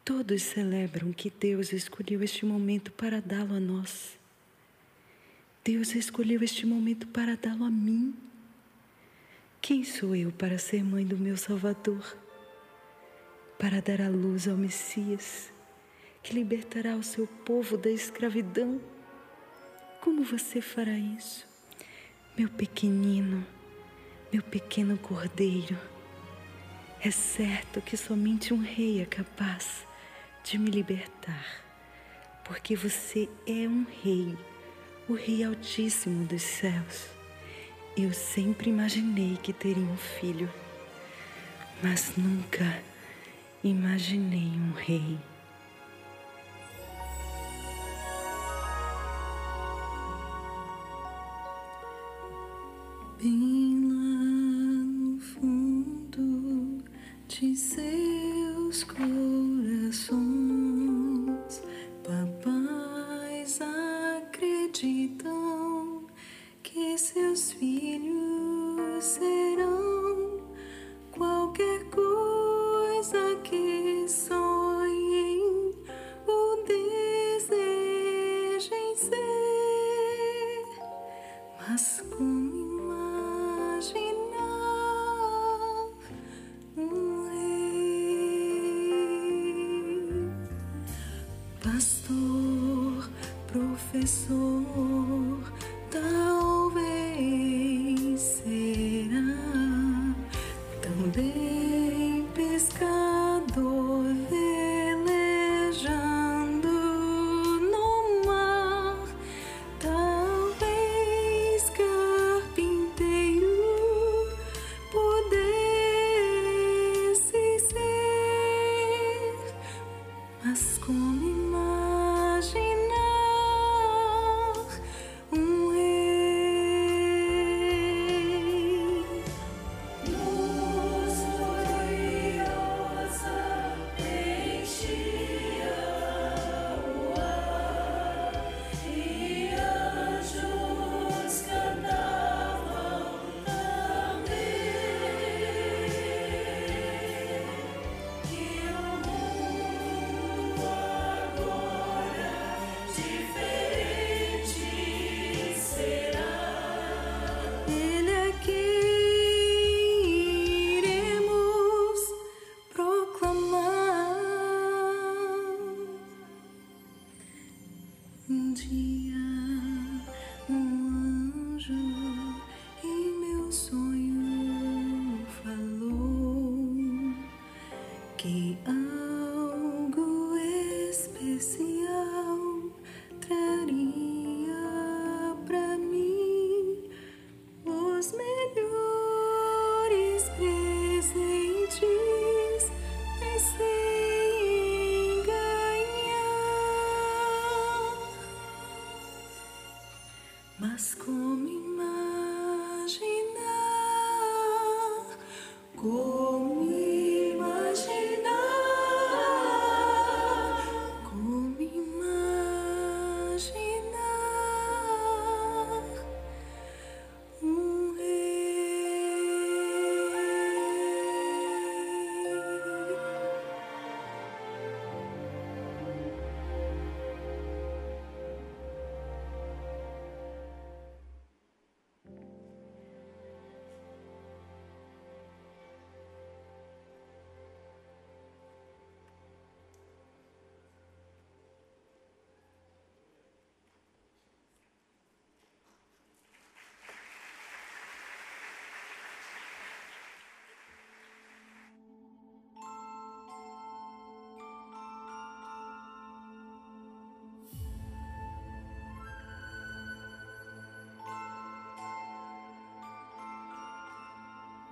todos 0.05 0.43
celebram 0.43 1.11
que 1.11 1.29
Deus 1.29 1.73
escolheu 1.73 2.23
este 2.23 2.45
momento 2.45 2.89
para 2.93 3.19
dá-lo 3.19 3.55
a 3.55 3.59
nós. 3.59 4.18
Deus 5.63 5.93
escolheu 5.93 6.41
este 6.41 6.65
momento 6.65 7.05
para 7.07 7.35
dá-lo 7.35 7.65
a 7.65 7.69
mim. 7.69 8.15
Quem 9.61 9.83
sou 9.83 10.15
eu 10.15 10.31
para 10.31 10.57
ser 10.57 10.83
mãe 10.83 11.05
do 11.05 11.17
meu 11.17 11.35
Salvador? 11.35 12.17
Para 13.57 13.81
dar 13.81 14.01
a 14.01 14.07
luz 14.07 14.47
ao 14.47 14.55
Messias, 14.55 15.51
que 16.23 16.33
libertará 16.33 16.95
o 16.95 17.03
seu 17.03 17.27
povo 17.27 17.77
da 17.77 17.89
escravidão? 17.89 18.79
Como 19.99 20.23
você 20.23 20.61
fará 20.61 20.97
isso? 20.97 21.45
Meu 22.37 22.47
pequenino, 22.47 23.45
meu 24.31 24.41
pequeno 24.41 24.97
cordeiro, 24.97 25.77
é 27.01 27.11
certo 27.11 27.81
que 27.81 27.97
somente 27.97 28.53
um 28.53 28.61
rei 28.61 29.01
é 29.01 29.05
capaz 29.05 29.85
de 30.41 30.57
me 30.57 30.71
libertar, 30.71 31.63
porque 32.45 32.77
você 32.77 33.29
é 33.45 33.67
um 33.67 33.85
rei 34.01 34.37
o 35.09 35.15
Rei 35.15 35.43
Altíssimo 35.43 36.23
dos 36.25 36.43
céus. 36.43 37.07
Eu 37.97 38.13
sempre 38.13 38.69
imaginei 38.69 39.39
que 39.41 39.51
teria 39.51 39.83
um 39.83 39.97
filho, 39.97 40.47
mas 41.81 42.13
nunca 42.15 42.79
imaginei 43.63 44.51
um 44.55 44.71
rei. 44.73 45.17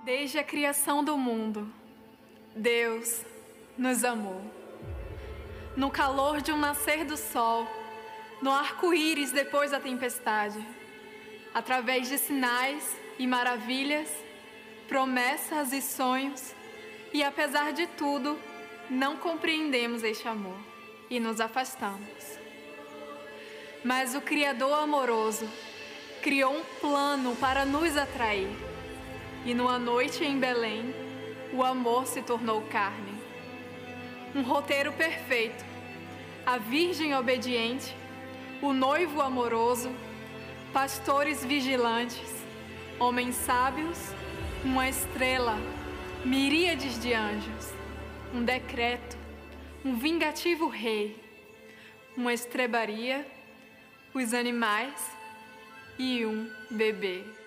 Desde 0.08 0.38
a 0.38 0.42
criação 0.42 1.04
do 1.04 1.18
mundo, 1.18 1.70
Deus 2.56 3.26
nos 3.76 4.02
amou. 4.04 4.40
No 5.76 5.90
calor 5.90 6.40
de 6.40 6.50
um 6.50 6.56
nascer 6.56 7.04
do 7.04 7.14
sol, 7.14 7.68
no 8.40 8.50
arco-íris 8.50 9.32
depois 9.32 9.70
da 9.70 9.78
tempestade, 9.78 10.66
através 11.52 12.08
de 12.08 12.16
sinais 12.16 12.96
e 13.18 13.26
maravilhas, 13.26 14.08
promessas 14.88 15.74
e 15.74 15.82
sonhos, 15.82 16.54
e 17.12 17.22
apesar 17.22 17.74
de 17.74 17.86
tudo, 17.88 18.38
não 18.88 19.18
compreendemos 19.18 20.02
este 20.02 20.26
amor 20.26 20.56
e 21.10 21.20
nos 21.20 21.38
afastamos. 21.38 22.38
Mas 23.84 24.14
o 24.14 24.22
Criador 24.22 24.72
amoroso 24.72 25.46
criou 26.22 26.56
um 26.56 26.64
plano 26.80 27.36
para 27.36 27.66
nos 27.66 27.94
atrair, 27.94 28.48
e 29.48 29.54
numa 29.54 29.78
noite 29.78 30.22
em 30.22 30.38
Belém, 30.38 30.94
o 31.54 31.64
amor 31.64 32.06
se 32.06 32.20
tornou 32.20 32.60
carne. 32.66 33.14
Um 34.34 34.42
roteiro 34.42 34.92
perfeito, 34.92 35.64
a 36.44 36.58
Virgem 36.58 37.14
obediente, 37.14 37.96
o 38.60 38.74
noivo 38.74 39.22
amoroso, 39.22 39.90
pastores 40.70 41.42
vigilantes, 41.42 42.44
homens 43.00 43.36
sábios, 43.36 43.98
uma 44.62 44.86
estrela, 44.86 45.56
miríades 46.26 47.00
de 47.00 47.14
anjos, 47.14 47.72
um 48.34 48.44
decreto, 48.44 49.16
um 49.82 49.96
vingativo 49.96 50.68
rei, 50.68 51.16
uma 52.14 52.34
estrebaria, 52.34 53.26
os 54.12 54.34
animais 54.34 55.10
e 55.98 56.26
um 56.26 56.50
bebê. 56.70 57.37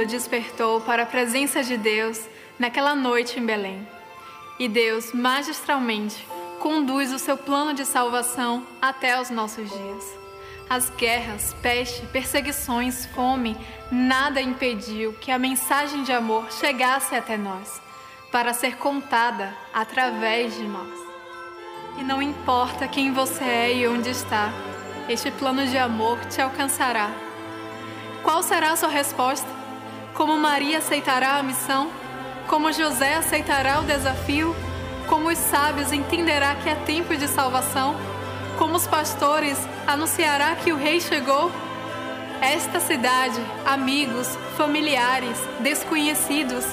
Mundo 0.00 0.06
despertou 0.06 0.80
para 0.80 1.02
a 1.02 1.06
presença 1.06 1.62
de 1.62 1.76
Deus 1.76 2.20
naquela 2.58 2.94
noite 2.94 3.38
em 3.38 3.44
Belém. 3.44 3.86
E 4.58 4.68
Deus, 4.68 5.12
magistralmente, 5.12 6.26
conduz 6.58 7.12
o 7.12 7.18
seu 7.18 7.36
plano 7.36 7.74
de 7.74 7.84
salvação 7.84 8.66
até 8.80 9.20
os 9.20 9.30
nossos 9.30 9.68
dias. 9.68 10.04
As 10.68 10.90
guerras, 10.90 11.54
peste, 11.60 12.06
perseguições, 12.06 13.06
fome, 13.06 13.56
nada 13.90 14.40
impediu 14.40 15.12
que 15.14 15.30
a 15.30 15.38
mensagem 15.38 16.02
de 16.02 16.12
amor 16.12 16.50
chegasse 16.52 17.14
até 17.14 17.36
nós, 17.36 17.80
para 18.30 18.52
ser 18.52 18.76
contada 18.76 19.54
através 19.72 20.54
de 20.54 20.64
nós. 20.64 20.98
E 21.98 22.04
não 22.04 22.22
importa 22.22 22.86
quem 22.86 23.12
você 23.12 23.44
é 23.44 23.74
e 23.74 23.88
onde 23.88 24.10
está, 24.10 24.52
este 25.08 25.30
plano 25.30 25.66
de 25.66 25.76
amor 25.76 26.18
te 26.26 26.40
alcançará 26.40 27.10
qual 28.22 28.42
será 28.42 28.72
a 28.72 28.76
sua 28.76 28.90
resposta? 28.90 29.59
Como 30.20 30.36
Maria 30.36 30.76
aceitará 30.76 31.38
a 31.38 31.42
missão? 31.42 31.90
Como 32.46 32.70
José 32.74 33.14
aceitará 33.14 33.80
o 33.80 33.84
desafio? 33.84 34.54
Como 35.08 35.30
os 35.30 35.38
sábios 35.38 35.94
entenderá 35.94 36.56
que 36.56 36.68
é 36.68 36.74
tempo 36.74 37.16
de 37.16 37.26
salvação? 37.26 37.96
Como 38.58 38.76
os 38.76 38.86
pastores 38.86 39.56
anunciará 39.86 40.54
que 40.56 40.74
o 40.74 40.76
rei 40.76 41.00
chegou? 41.00 41.50
Esta 42.42 42.80
cidade, 42.80 43.40
amigos, 43.64 44.36
familiares, 44.58 45.38
desconhecidos, 45.60 46.66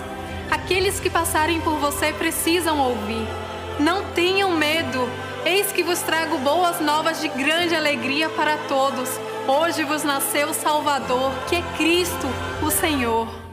aqueles 0.52 1.00
que 1.00 1.10
passarem 1.10 1.62
por 1.62 1.78
você 1.78 2.12
precisam 2.12 2.78
ouvir. 2.78 3.26
Não 3.80 4.04
tenham 4.12 4.52
medo, 4.52 5.10
eis 5.46 5.72
que 5.72 5.84
vos 5.84 6.02
trago 6.02 6.38
boas 6.40 6.82
novas 6.82 7.22
de 7.22 7.30
grande 7.30 7.74
alegria 7.74 8.28
para 8.28 8.58
todos 8.68 9.10
Hoje 9.50 9.86
vos 9.86 10.04
nasceu 10.04 10.50
o 10.50 10.54
Salvador, 10.54 11.32
que 11.48 11.56
é 11.56 11.62
Cristo, 11.78 12.28
o 12.62 12.70
Senhor. 12.70 13.47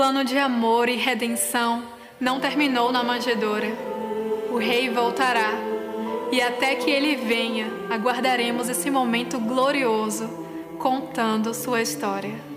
Plano 0.00 0.24
de 0.24 0.38
amor 0.38 0.88
e 0.88 0.96
redenção 0.96 1.82
não 2.18 2.40
terminou 2.40 2.90
na 2.90 3.02
manjedoura. 3.02 3.68
O 4.50 4.56
Rei 4.56 4.88
voltará 4.88 5.52
e 6.32 6.40
até 6.40 6.74
que 6.74 6.90
ele 6.90 7.16
venha, 7.16 7.66
aguardaremos 7.90 8.70
esse 8.70 8.90
momento 8.90 9.38
glorioso 9.38 10.26
contando 10.78 11.52
sua 11.52 11.82
história. 11.82 12.49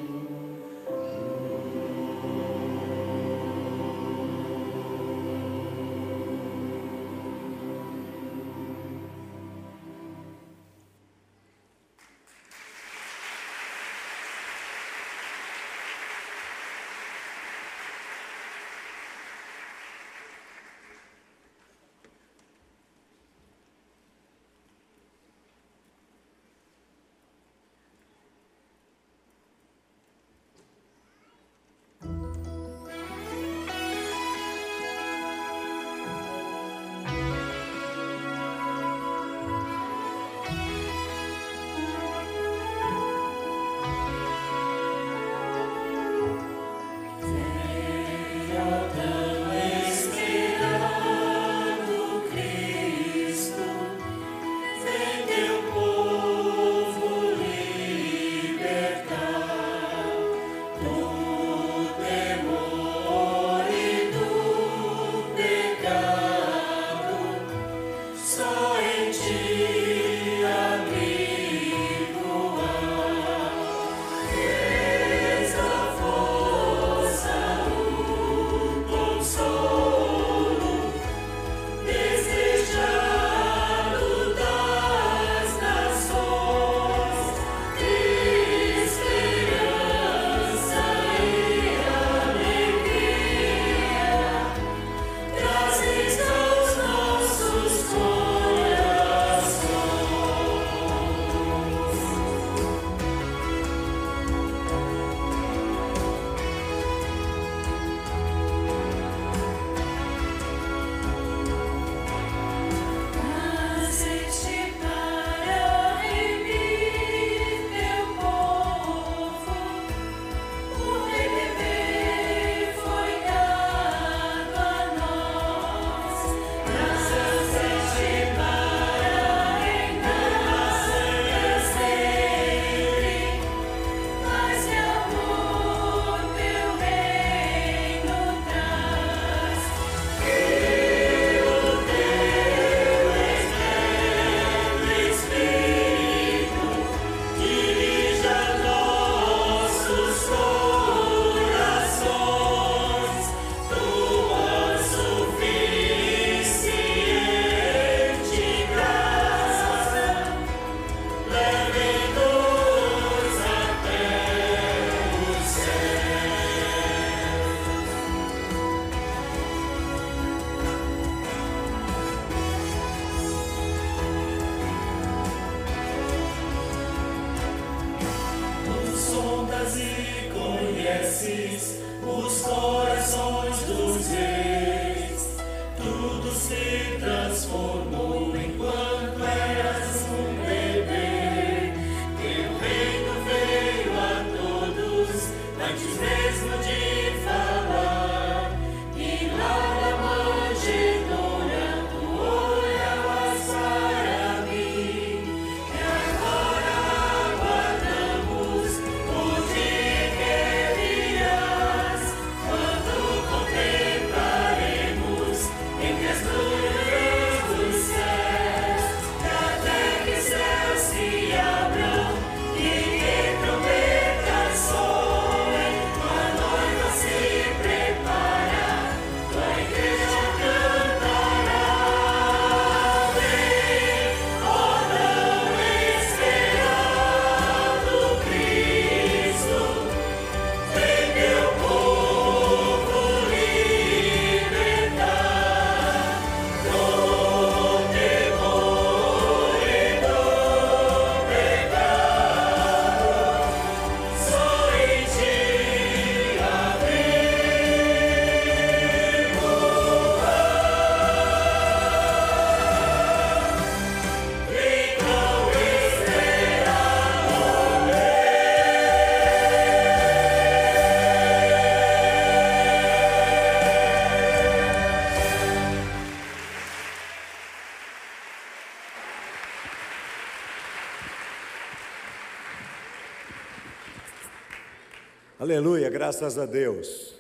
Aleluia, 285.54 285.88
graças 285.88 286.36
a 286.40 286.48
Deus. 286.48 287.14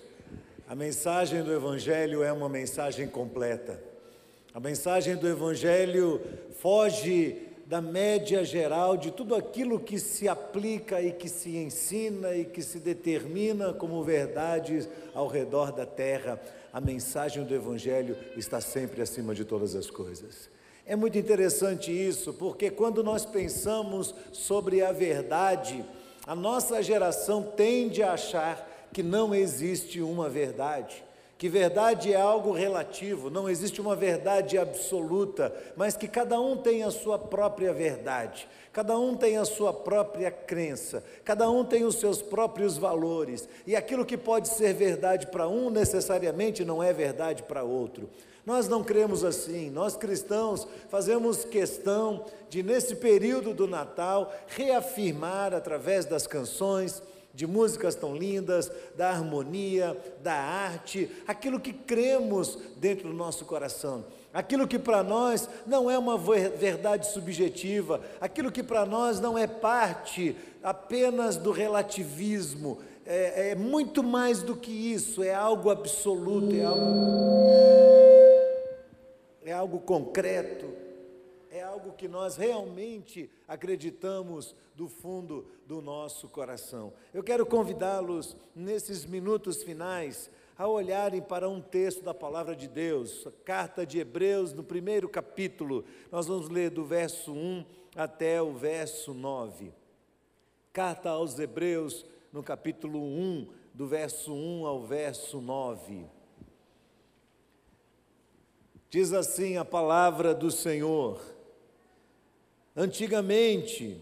A 0.67 0.73
mensagem 0.73 1.43
do 1.43 1.53
Evangelho 1.53 2.23
é 2.23 2.33
uma 2.33 2.49
mensagem 2.49 3.07
completa. 3.07 3.79
A 4.51 4.59
mensagem 4.59 5.15
do 5.15 5.27
Evangelho 5.27 6.19
foge 6.57 7.37
da 7.67 7.79
média 7.79 8.43
geral 8.43 8.97
de 8.97 9.11
tudo 9.11 9.35
aquilo 9.35 9.79
que 9.79 9.99
se 9.99 10.27
aplica 10.27 10.99
e 10.99 11.11
que 11.11 11.29
se 11.29 11.57
ensina 11.57 12.33
e 12.33 12.43
que 12.43 12.63
se 12.63 12.79
determina 12.79 13.71
como 13.71 14.03
verdades 14.03 14.89
ao 15.13 15.27
redor 15.27 15.71
da 15.71 15.85
terra. 15.85 16.41
A 16.73 16.81
mensagem 16.81 17.43
do 17.43 17.53
Evangelho 17.53 18.17
está 18.35 18.59
sempre 18.59 19.03
acima 19.03 19.35
de 19.35 19.45
todas 19.45 19.75
as 19.75 19.91
coisas. 19.91 20.49
É 20.87 20.95
muito 20.95 21.19
interessante 21.19 21.91
isso, 21.91 22.33
porque 22.33 22.71
quando 22.71 23.03
nós 23.03 23.27
pensamos 23.27 24.15
sobre 24.31 24.81
a 24.81 24.91
verdade, 24.91 25.85
a 26.25 26.35
nossa 26.35 26.81
geração 26.81 27.43
tende 27.43 28.01
a 28.01 28.13
achar 28.13 28.69
que 28.91 29.03
não 29.03 29.33
existe 29.33 30.01
uma 30.01 30.29
verdade, 30.29 31.03
que 31.37 31.49
verdade 31.49 32.13
é 32.13 32.21
algo 32.21 32.51
relativo, 32.51 33.29
não 33.29 33.49
existe 33.49 33.81
uma 33.81 33.95
verdade 33.95 34.57
absoluta, 34.57 35.53
mas 35.75 35.97
que 35.97 36.07
cada 36.07 36.39
um 36.39 36.55
tem 36.55 36.83
a 36.83 36.91
sua 36.91 37.19
própria 37.19 37.73
verdade, 37.73 38.47
cada 38.71 38.97
um 38.97 39.17
tem 39.17 39.37
a 39.37 39.43
sua 39.43 39.73
própria 39.73 40.31
crença, 40.31 41.03
cada 41.25 41.49
um 41.49 41.65
tem 41.65 41.83
os 41.83 41.95
seus 41.95 42.21
próprios 42.21 42.77
valores, 42.77 43.49
e 43.67 43.75
aquilo 43.75 44.05
que 44.05 44.17
pode 44.17 44.47
ser 44.47 44.73
verdade 44.73 45.27
para 45.27 45.47
um 45.47 45.69
necessariamente 45.69 46.63
não 46.63 46.81
é 46.81 46.93
verdade 46.93 47.43
para 47.43 47.63
outro. 47.63 48.09
Nós 48.45 48.67
não 48.67 48.83
cremos 48.83 49.23
assim, 49.23 49.69
nós 49.69 49.95
cristãos 49.95 50.67
fazemos 50.89 51.45
questão 51.45 52.25
de, 52.49 52.61
nesse 52.61 52.95
período 52.95 53.53
do 53.53 53.67
Natal, 53.67 54.33
reafirmar 54.47 55.53
através 55.53 56.05
das 56.05 56.27
canções, 56.27 57.01
de 57.33 57.47
músicas 57.47 57.95
tão 57.95 58.15
lindas, 58.15 58.71
da 58.95 59.09
harmonia, 59.09 59.97
da 60.21 60.35
arte, 60.35 61.09
aquilo 61.25 61.59
que 61.59 61.73
cremos 61.73 62.59
dentro 62.77 63.07
do 63.07 63.13
nosso 63.13 63.45
coração. 63.45 64.05
Aquilo 64.31 64.67
que 64.67 64.77
para 64.77 65.03
nós 65.03 65.49
não 65.65 65.89
é 65.89 65.97
uma 65.97 66.17
verdade 66.17 67.07
subjetiva, 67.07 68.01
aquilo 68.19 68.51
que 68.51 68.61
para 68.63 68.85
nós 68.85 69.19
não 69.19 69.37
é 69.37 69.47
parte 69.47 70.35
apenas 70.61 71.37
do 71.37 71.51
relativismo, 71.51 72.79
é, 73.05 73.51
é, 73.51 73.55
muito 73.55 74.03
mais 74.03 74.41
do 74.41 74.55
que 74.55 74.71
isso, 74.71 75.21
é 75.23 75.33
algo 75.33 75.69
absoluto, 75.69 76.55
é 76.55 76.63
algo, 76.63 77.49
é 79.43 79.51
algo 79.51 79.79
concreto, 79.79 80.73
é 81.51 81.61
algo 81.61 81.93
que 81.93 82.07
nós 82.07 82.37
realmente 82.37 83.29
acreditamos 83.47 84.55
do 84.75 84.87
fundo 84.87 85.45
do 85.67 85.81
nosso 85.81 86.27
coração. 86.27 86.93
Eu 87.13 87.23
quero 87.23 87.45
convidá-los, 87.45 88.35
nesses 88.55 89.05
minutos 89.05 89.63
finais, 89.63 90.29
a 90.57 90.67
olharem 90.67 91.21
para 91.21 91.49
um 91.49 91.59
texto 91.59 92.03
da 92.03 92.13
palavra 92.13 92.55
de 92.55 92.67
Deus, 92.67 93.25
a 93.27 93.31
carta 93.43 93.85
de 93.85 93.99
Hebreus, 93.99 94.53
no 94.53 94.63
primeiro 94.63 95.09
capítulo, 95.09 95.83
nós 96.11 96.27
vamos 96.27 96.47
ler 96.49 96.69
do 96.69 96.85
verso 96.85 97.33
1 97.33 97.65
até 97.95 98.41
o 98.41 98.53
verso 98.53 99.13
9. 99.13 99.73
Carta 100.71 101.09
aos 101.09 101.37
Hebreus, 101.37 102.05
no 102.33 102.41
capítulo 102.41 102.99
1, 102.99 103.47
do 103.75 103.85
verso 103.85 104.33
1 104.33 104.65
ao 104.65 104.81
verso 104.81 105.39
9. 105.39 106.03
Diz 108.89 109.13
assim 109.13 109.55
a 109.55 109.63
palavra 109.63 110.33
do 110.33 110.49
Senhor: 110.49 111.21
Antigamente, 112.75 114.01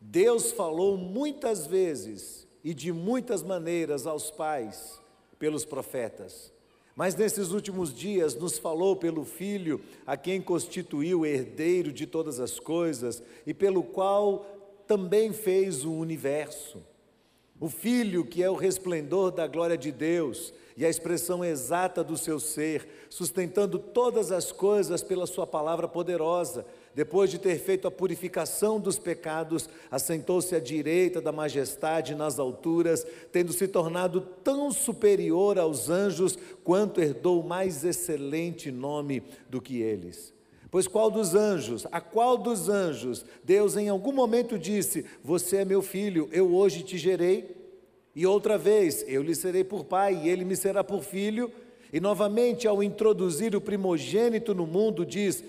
Deus 0.00 0.52
falou 0.52 0.96
muitas 0.96 1.66
vezes 1.66 2.48
e 2.64 2.72
de 2.72 2.92
muitas 2.92 3.42
maneiras 3.42 4.06
aos 4.06 4.30
pais 4.30 4.98
pelos 5.38 5.66
profetas. 5.66 6.50
Mas 6.96 7.14
nesses 7.14 7.52
últimos 7.52 7.92
dias 7.92 8.34
nos 8.34 8.58
falou 8.58 8.96
pelo 8.96 9.24
Filho, 9.24 9.82
a 10.06 10.16
quem 10.16 10.40
constituiu 10.40 11.26
herdeiro 11.26 11.92
de 11.92 12.06
todas 12.06 12.40
as 12.40 12.58
coisas 12.58 13.22
e 13.46 13.52
pelo 13.52 13.82
qual 13.82 14.46
também 14.86 15.32
fez 15.32 15.84
o 15.84 15.92
universo. 15.92 16.82
O 17.60 17.68
Filho, 17.68 18.24
que 18.24 18.42
é 18.42 18.50
o 18.50 18.54
resplendor 18.54 19.30
da 19.30 19.46
glória 19.46 19.76
de 19.76 19.92
Deus 19.92 20.52
e 20.76 20.84
a 20.84 20.88
expressão 20.88 21.44
exata 21.44 22.02
do 22.02 22.16
seu 22.16 22.40
ser, 22.40 22.88
sustentando 23.10 23.78
todas 23.78 24.32
as 24.32 24.50
coisas 24.50 25.02
pela 25.02 25.26
Sua 25.26 25.46
palavra 25.46 25.86
poderosa 25.86 26.64
depois 26.94 27.30
de 27.30 27.38
ter 27.38 27.58
feito 27.58 27.86
a 27.86 27.90
purificação 27.90 28.80
dos 28.80 28.98
pecados, 28.98 29.68
assentou-se 29.90 30.54
à 30.54 30.58
direita 30.58 31.20
da 31.20 31.30
majestade 31.30 32.14
nas 32.14 32.38
alturas, 32.38 33.06
tendo 33.30 33.52
se 33.52 33.68
tornado 33.68 34.20
tão 34.20 34.72
superior 34.72 35.58
aos 35.58 35.88
anjos 35.88 36.36
quanto 36.64 37.00
herdou 37.00 37.42
mais 37.42 37.84
excelente 37.84 38.70
nome 38.72 39.22
do 39.48 39.60
que 39.60 39.80
eles. 39.80 40.34
Pois 40.70 40.86
qual 40.86 41.10
dos 41.10 41.34
anjos, 41.34 41.86
a 41.90 42.00
qual 42.00 42.38
dos 42.38 42.68
anjos, 42.68 43.24
Deus 43.42 43.76
em 43.76 43.88
algum 43.88 44.12
momento 44.12 44.58
disse: 44.58 45.04
Você 45.22 45.58
é 45.58 45.64
meu 45.64 45.82
filho, 45.82 46.28
eu 46.32 46.54
hoje 46.54 46.82
te 46.82 46.96
gerei? 46.96 47.56
E 48.14 48.26
outra 48.26 48.56
vez, 48.58 49.04
eu 49.08 49.22
lhe 49.22 49.34
serei 49.34 49.64
por 49.64 49.84
pai, 49.84 50.20
e 50.22 50.28
ele 50.28 50.44
me 50.44 50.56
será 50.56 50.84
por 50.84 51.02
filho? 51.02 51.50
E 51.92 52.00
novamente, 52.00 52.68
ao 52.68 52.82
introduzir 52.82 53.56
o 53.56 53.60
primogênito 53.60 54.54
no 54.54 54.66
mundo, 54.66 55.04
diz: 55.04 55.42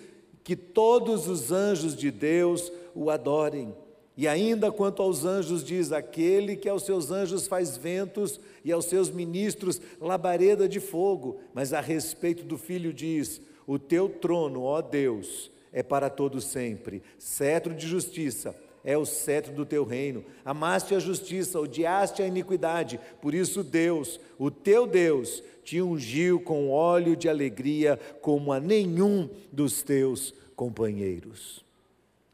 que 0.43 0.55
todos 0.55 1.27
os 1.27 1.51
anjos 1.51 1.95
de 1.95 2.11
Deus 2.11 2.71
o 2.95 3.09
adorem. 3.09 3.75
E 4.17 4.27
ainda 4.27 4.71
quanto 4.71 5.01
aos 5.01 5.23
anjos, 5.23 5.63
diz: 5.63 5.91
aquele 5.91 6.55
que 6.55 6.67
aos 6.67 6.83
seus 6.83 7.11
anjos 7.11 7.47
faz 7.47 7.77
ventos 7.77 8.39
e 8.63 8.71
aos 8.71 8.85
seus 8.85 9.09
ministros 9.09 9.79
labareda 9.99 10.67
de 10.67 10.79
fogo. 10.79 11.39
Mas 11.53 11.73
a 11.73 11.79
respeito 11.79 12.43
do 12.43 12.57
filho, 12.57 12.93
diz: 12.93 13.41
o 13.73 13.79
teu 13.79 14.09
trono, 14.09 14.63
ó 14.63 14.81
Deus, 14.81 15.51
é 15.71 15.81
para 15.81 16.09
todo 16.09 16.41
sempre, 16.41 17.01
cetro 17.17 17.73
de 17.73 17.87
justiça 17.87 18.55
é 18.83 18.97
o 18.97 19.05
cetro 19.05 19.53
do 19.53 19.65
teu 19.65 19.83
reino. 19.83 20.25
Amaste 20.43 20.95
a 20.95 20.99
justiça, 20.99 21.59
odiaste 21.59 22.21
a 22.21 22.27
iniquidade. 22.27 22.99
Por 23.21 23.33
isso, 23.33 23.63
Deus, 23.63 24.19
o 24.39 24.49
teu 24.49 24.87
Deus, 24.87 25.43
te 25.63 25.81
ungiu 25.81 26.39
com 26.39 26.71
óleo 26.71 27.15
de 27.15 27.29
alegria, 27.29 27.99
como 28.21 28.51
a 28.51 28.59
nenhum 28.59 29.29
dos 29.51 29.83
teus 29.83 30.33
companheiros. 30.55 31.63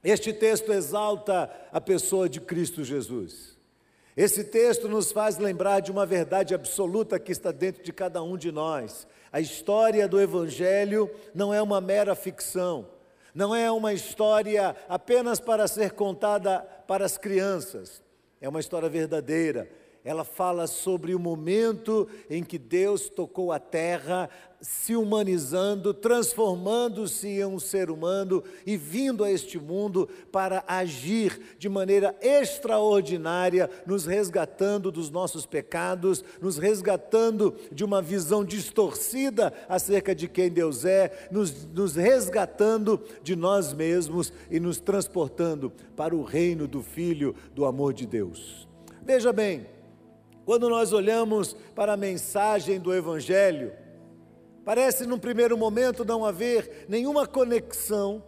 Este 0.03 0.31
texto 0.31 0.71
exalta 0.71 1.51
a 1.71 1.81
pessoa 1.81 2.29
de 2.29 2.39
Cristo 2.39 2.83
Jesus. 2.83 3.57
Esse 4.15 4.43
texto 4.43 4.88
nos 4.88 5.11
faz 5.11 5.38
lembrar 5.38 5.81
de 5.81 5.91
uma 5.91 6.05
verdade 6.05 6.55
absoluta 6.55 7.19
que 7.19 7.31
está 7.31 7.51
dentro 7.51 7.83
de 7.83 7.91
cada 7.91 8.23
um 8.23 8.38
de 8.38 8.51
nós. 8.51 9.05
A 9.38 9.39
história 9.39 10.07
do 10.07 10.19
Evangelho 10.19 11.11
não 11.31 11.53
é 11.53 11.61
uma 11.61 11.80
mera 11.80 12.15
ficção 12.15 12.88
não 13.38 13.53
é 13.53 13.72
uma 13.72 13.93
história 13.93 14.76
apenas 14.89 15.39
para 15.39 15.68
ser 15.68 15.91
contada 15.91 16.61
para 16.88 17.05
as 17.05 17.19
crianças, 17.19 18.01
é 18.41 18.49
uma 18.49 18.59
história 18.59 18.89
verdadeira. 18.89 19.69
Ela 20.07 20.23
fala 20.23 20.67
sobre 20.67 21.13
o 21.13 21.19
momento 21.19 22.07
em 22.29 22.41
que 22.41 22.57
Deus 22.57 23.09
tocou 23.09 23.51
a 23.51 23.59
terra 23.59 24.29
se 24.61 24.95
humanizando, 24.95 25.93
transformando-se 25.93 27.27
em 27.27 27.43
um 27.43 27.59
ser 27.59 27.91
humano 27.91 28.41
e 28.65 28.77
vindo 28.77 29.21
a 29.21 29.29
este 29.29 29.59
mundo 29.59 30.07
para 30.31 30.63
agir 30.65 31.57
de 31.59 31.67
maneira 31.67 32.15
extraordinária, 32.21 33.69
nos 33.85 34.05
resgatando 34.05 34.93
dos 34.93 35.09
nossos 35.09 35.45
pecados, 35.45 36.23
nos 36.41 36.57
resgatando 36.57 37.53
de 37.69 37.84
uma 37.84 38.01
visão 38.01 38.45
distorcida 38.45 39.53
acerca 39.67 40.15
de 40.15 40.29
quem 40.29 40.49
Deus 40.49 40.85
é, 40.85 41.27
nos, 41.29 41.65
nos 41.65 41.95
resgatando 41.95 43.03
de 43.21 43.35
nós 43.35 43.73
mesmos 43.73 44.31
e 44.49 44.57
nos 44.57 44.79
transportando 44.79 45.69
para 45.97 46.15
o 46.15 46.23
reino 46.23 46.65
do 46.65 46.81
Filho 46.81 47.35
do 47.53 47.65
amor 47.65 47.91
de 47.91 48.07
Deus. 48.07 48.65
Veja 49.03 49.34
bem, 49.34 49.65
quando 50.48 50.68
nós 50.68 50.91
olhamos 50.94 51.56
para 51.76 51.94
a 51.94 51.98
mensagem 51.98 52.80
do 52.80 52.91
Evangelho, 52.91 53.72
Parece, 54.68 55.06
num 55.06 55.18
primeiro 55.18 55.57
momento, 55.57 56.03
não 56.03 56.26
haver 56.26 56.88
nenhuma 56.90 57.26
conexão 57.26 58.22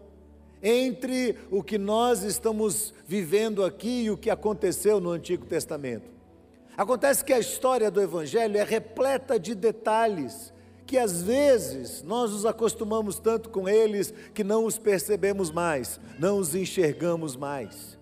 entre 0.64 1.36
o 1.52 1.62
que 1.62 1.78
nós 1.78 2.24
estamos 2.24 2.94
vivendo 3.06 3.62
aqui 3.62 4.04
e 4.04 4.10
o 4.10 4.16
que 4.16 4.30
aconteceu 4.30 5.02
no 5.02 5.10
Antigo 5.10 5.46
Testamento. 5.46 6.10
Acontece 6.78 7.26
que 7.26 7.34
a 7.34 7.40
história 7.40 7.92
do 7.92 8.02
Evangelho 8.02 8.58
é 8.58 8.64
repleta 8.64 9.38
de 9.38 9.54
detalhes 9.54 10.54
que 10.86 10.98
às 10.98 11.22
vezes 11.22 12.04
nós 12.04 12.32
nos 12.32 12.46
acostumamos 12.46 13.20
tanto 13.20 13.50
com 13.50 13.68
eles 13.68 14.14
que 14.34 14.46
não 14.46 14.64
os 14.64 14.80
percebemos 14.80 15.52
mais, 15.52 16.00
não 16.18 16.38
os 16.38 16.56
enxergamos 16.56 17.36
mais. 17.36 17.98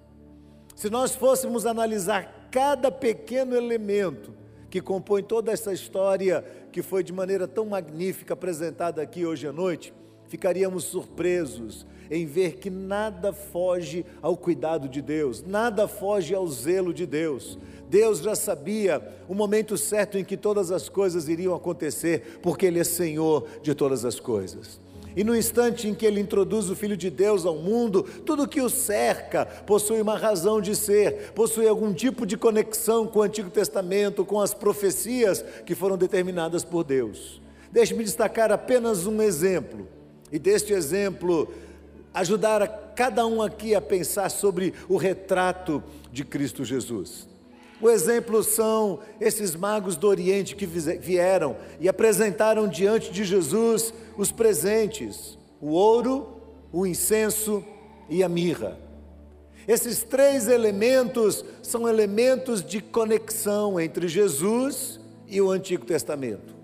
Se 0.76 0.92
nós 0.92 1.16
fôssemos 1.16 1.66
analisar 1.66 2.37
cada 2.58 2.90
pequeno 2.90 3.56
elemento 3.56 4.34
que 4.68 4.82
compõe 4.82 5.22
toda 5.22 5.52
essa 5.52 5.72
história 5.72 6.44
que 6.72 6.82
foi 6.82 7.04
de 7.04 7.14
maneira 7.14 7.48
tão 7.48 7.68
magnífica 7.68 8.34
apresentada 8.34 9.00
aqui 9.00 9.24
hoje 9.28 9.46
à 9.46 9.52
noite, 9.54 9.94
ficaríamos 10.28 10.86
surpresos 10.86 11.86
em 12.10 12.26
ver 12.26 12.56
que 12.56 12.72
nada 12.72 13.32
foge 13.32 14.04
ao 14.24 14.36
cuidado 14.36 14.90
de 14.90 15.04
Deus, 15.04 15.44
nada 15.44 15.88
foge 15.88 16.34
ao 16.34 16.48
zelo 16.48 16.92
de 16.92 17.06
Deus. 17.06 17.60
Deus 17.92 18.22
já 18.22 18.34
sabia 18.34 19.08
o 19.30 19.36
momento 19.36 19.78
certo 19.78 20.18
em 20.18 20.26
que 20.26 20.36
todas 20.36 20.72
as 20.72 20.90
coisas 20.90 21.30
iriam 21.30 21.54
acontecer, 21.54 22.40
porque 22.42 22.66
Ele 22.66 22.80
é 22.80 22.84
Senhor 22.84 23.48
de 23.62 23.76
todas 23.76 24.04
as 24.04 24.20
coisas. 24.20 24.82
E 25.18 25.24
no 25.24 25.36
instante 25.36 25.88
em 25.88 25.96
que 25.96 26.06
ele 26.06 26.20
introduz 26.20 26.70
o 26.70 26.76
Filho 26.76 26.96
de 26.96 27.10
Deus 27.10 27.44
ao 27.44 27.56
mundo, 27.56 28.04
tudo 28.24 28.48
que 28.48 28.62
o 28.62 28.70
cerca 28.70 29.48
possui 29.48 30.00
uma 30.00 30.16
razão 30.16 30.62
de 30.62 30.76
ser, 30.76 31.32
possui 31.34 31.68
algum 31.68 31.92
tipo 31.92 32.24
de 32.24 32.38
conexão 32.38 33.08
com 33.08 33.18
o 33.18 33.24
Antigo 33.24 33.50
Testamento, 33.50 34.24
com 34.24 34.40
as 34.40 34.54
profecias 34.54 35.44
que 35.66 35.74
foram 35.74 35.98
determinadas 35.98 36.64
por 36.64 36.84
Deus. 36.84 37.42
Deixe-me 37.72 38.04
destacar 38.04 38.52
apenas 38.52 39.08
um 39.08 39.20
exemplo, 39.20 39.88
e 40.32 40.38
deste 40.38 40.72
exemplo 40.72 41.52
ajudar 42.14 42.62
a 42.62 42.68
cada 42.68 43.26
um 43.26 43.42
aqui 43.42 43.74
a 43.74 43.82
pensar 43.82 44.30
sobre 44.30 44.72
o 44.88 44.98
retrato 44.98 45.84
de 46.12 46.24
Cristo 46.24 46.64
Jesus. 46.64 47.28
O 47.82 47.90
exemplo 47.90 48.44
são 48.44 49.00
esses 49.22 49.56
magos 49.56 49.96
do 49.96 50.08
Oriente 50.08 50.56
que 50.56 50.66
vieram 50.66 51.56
e 51.80 51.88
apresentaram 51.88 52.68
diante 52.68 53.12
de 53.12 53.24
Jesus 53.24 53.94
os 54.18 54.32
presentes: 54.32 55.38
o 55.62 55.70
ouro, 55.70 56.42
o 56.72 56.86
incenso 56.86 57.64
e 58.10 58.24
a 58.24 58.30
mirra. 58.30 58.80
Esses 59.68 60.02
três 60.02 60.48
elementos 60.48 61.44
são 61.62 61.88
elementos 61.88 62.64
de 62.64 62.82
conexão 62.82 63.80
entre 63.80 64.08
Jesus 64.08 65.00
e 65.28 65.42
o 65.42 65.52
Antigo 65.52 65.86
Testamento. 65.86 66.56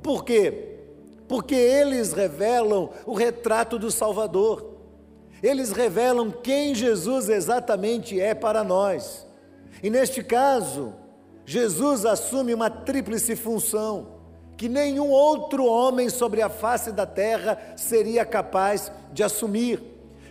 Por 0.00 0.24
quê? 0.24 0.76
Porque 1.26 1.56
eles 1.56 2.12
revelam 2.12 2.90
o 3.04 3.14
retrato 3.14 3.78
do 3.78 3.90
Salvador. 3.90 4.74
Eles 5.42 5.72
revelam 5.72 6.30
quem 6.30 6.72
Jesus 6.74 7.28
exatamente 7.28 8.18
é 8.20 8.32
para 8.32 8.62
nós. 8.62 9.25
E 9.86 9.90
neste 9.90 10.20
caso, 10.20 10.94
Jesus 11.44 12.04
assume 12.04 12.52
uma 12.52 12.68
tríplice 12.68 13.36
função 13.36 14.08
que 14.56 14.68
nenhum 14.68 15.10
outro 15.10 15.64
homem 15.64 16.10
sobre 16.10 16.42
a 16.42 16.48
face 16.48 16.90
da 16.90 17.06
terra 17.06 17.56
seria 17.76 18.24
capaz 18.24 18.90
de 19.12 19.22
assumir. 19.22 19.80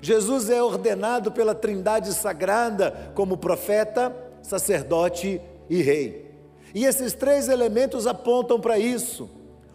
Jesus 0.02 0.50
é 0.50 0.62
ordenado 0.62 1.32
pela 1.32 1.56
Trindade 1.56 2.14
Sagrada 2.14 3.14
como 3.16 3.38
profeta, 3.38 4.14
sacerdote 4.42 5.42
e 5.70 5.82
rei. 5.82 6.36
E 6.74 6.84
esses 6.84 7.14
três 7.14 7.48
elementos 7.48 8.06
apontam 8.06 8.60
para 8.60 8.78
isso. 8.78 9.30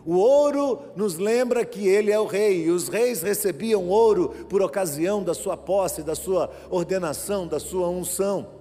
O 0.05 0.16
ouro 0.16 0.78
nos 0.94 1.16
lembra 1.16 1.65
que 1.65 1.89
ele 1.89 2.12
é 2.12 2.20
o 2.20 2.27
rei, 2.27 2.66
e 2.66 2.70
os 2.70 2.89
reis 2.89 3.23
recebiam 3.23 3.89
ouro 3.89 4.28
por 4.47 4.61
ocasião 4.61 5.23
da 5.23 5.32
sua 5.32 5.57
posse, 5.57 6.02
da 6.02 6.15
sua 6.15 6.51
ordenação, 6.69 7.47
da 7.47 7.59
sua 7.59 7.89
unção. 7.89 8.60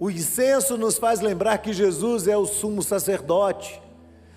O 0.00 0.10
incenso 0.10 0.78
nos 0.78 0.96
faz 0.96 1.20
lembrar 1.20 1.58
que 1.58 1.74
Jesus 1.74 2.26
é 2.26 2.34
o 2.34 2.46
sumo 2.46 2.82
sacerdote. 2.82 3.82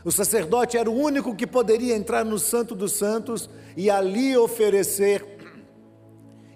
O 0.04 0.12
sacerdote 0.12 0.78
era 0.78 0.92
o 0.92 0.94
único 0.94 1.34
que 1.34 1.48
poderia 1.48 1.96
entrar 1.96 2.26
no 2.26 2.38
Santo 2.38 2.76
dos 2.76 2.92
Santos 2.92 3.50
e 3.78 3.90
ali 3.90 4.36
oferecer 4.36 5.26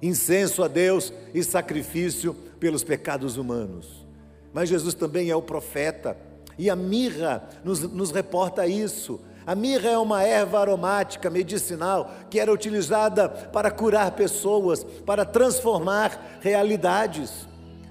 incenso 0.01 0.61
a 0.61 0.67
Deus 0.67 1.13
e 1.34 1.41
sacrifício 1.41 2.34
pelos 2.59 2.84
pecados 2.84 3.38
humanos. 3.38 4.05
Mas 4.53 4.67
Jesus 4.67 4.93
também 4.93 5.29
é 5.29 5.35
o 5.35 5.41
profeta, 5.41 6.17
e 6.57 6.69
a 6.69 6.75
mirra 6.75 7.47
nos, 7.63 7.81
nos 7.84 8.11
reporta 8.11 8.67
isso. 8.67 9.21
A 9.45 9.55
mirra 9.55 9.89
é 9.89 9.97
uma 9.97 10.23
erva 10.23 10.59
aromática 10.59 11.29
medicinal 11.29 12.11
que 12.29 12.39
era 12.39 12.51
utilizada 12.51 13.29
para 13.29 13.71
curar 13.71 14.11
pessoas, 14.11 14.84
para 15.05 15.23
transformar 15.23 16.39
realidades. 16.41 17.47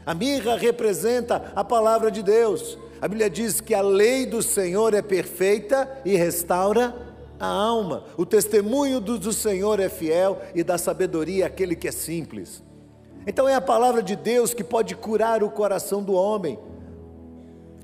A 0.06 0.14
mirra 0.14 0.56
representa 0.56 1.52
a 1.56 1.64
palavra 1.64 2.12
de 2.12 2.22
Deus. 2.22 2.78
A 3.00 3.08
Bíblia 3.08 3.28
diz 3.28 3.60
que 3.60 3.74
a 3.74 3.82
lei 3.82 4.24
do 4.24 4.40
Senhor 4.40 4.94
é 4.94 5.02
perfeita 5.02 6.00
e 6.04 6.14
restaura 6.14 6.94
a 7.40 7.46
alma. 7.46 8.04
O 8.16 8.24
testemunho 8.24 9.00
do, 9.00 9.18
do 9.18 9.32
Senhor 9.32 9.80
é 9.80 9.88
fiel 9.88 10.40
e 10.54 10.62
da 10.62 10.78
sabedoria 10.78 11.46
aquele 11.46 11.74
que 11.74 11.88
é 11.88 11.92
simples. 11.92 12.62
Então 13.26 13.48
é 13.48 13.54
a 13.56 13.60
palavra 13.60 14.00
de 14.00 14.14
Deus 14.14 14.54
que 14.54 14.62
pode 14.62 14.94
curar 14.94 15.42
o 15.42 15.50
coração 15.50 16.04
do 16.04 16.12
homem. 16.12 16.56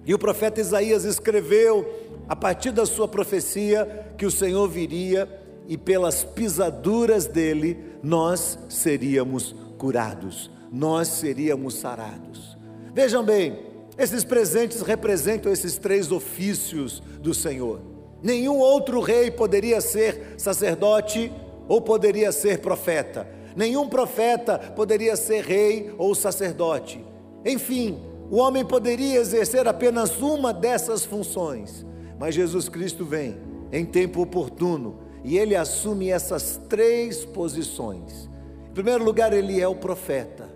E 0.06 0.14
o 0.14 0.18
profeta 0.18 0.60
Isaías 0.60 1.04
escreveu, 1.04 1.84
a 2.28 2.36
partir 2.36 2.70
da 2.70 2.86
sua 2.86 3.08
profecia, 3.08 4.14
que 4.16 4.24
o 4.24 4.30
Senhor 4.30 4.68
viria 4.68 5.28
e 5.66 5.76
pelas 5.76 6.22
pisaduras 6.22 7.26
dele 7.26 7.96
nós 8.00 8.58
seríamos 8.68 9.56
curados 9.76 10.61
nós 10.72 11.08
seríamos 11.08 11.74
sarados. 11.74 12.56
Vejam 12.94 13.22
bem, 13.22 13.58
esses 13.98 14.24
presentes 14.24 14.80
representam 14.80 15.52
esses 15.52 15.76
três 15.76 16.10
ofícios 16.10 17.02
do 17.20 17.34
Senhor. 17.34 17.82
Nenhum 18.22 18.58
outro 18.58 19.00
rei 19.00 19.30
poderia 19.30 19.82
ser 19.82 20.34
sacerdote 20.38 21.30
ou 21.68 21.82
poderia 21.82 22.32
ser 22.32 22.60
profeta. 22.60 23.28
Nenhum 23.54 23.86
profeta 23.86 24.58
poderia 24.58 25.14
ser 25.14 25.44
rei 25.44 25.94
ou 25.98 26.14
sacerdote. 26.14 27.04
Enfim, 27.44 28.00
o 28.30 28.36
homem 28.36 28.64
poderia 28.64 29.20
exercer 29.20 29.68
apenas 29.68 30.22
uma 30.22 30.54
dessas 30.54 31.04
funções. 31.04 31.84
Mas 32.18 32.34
Jesus 32.34 32.68
Cristo 32.70 33.04
vem 33.04 33.36
em 33.70 33.84
tempo 33.84 34.22
oportuno 34.22 35.00
e 35.22 35.36
ele 35.36 35.54
assume 35.54 36.08
essas 36.08 36.58
três 36.68 37.26
posições. 37.26 38.30
Em 38.70 38.72
primeiro 38.72 39.04
lugar, 39.04 39.34
ele 39.34 39.60
é 39.60 39.68
o 39.68 39.74
profeta 39.74 40.51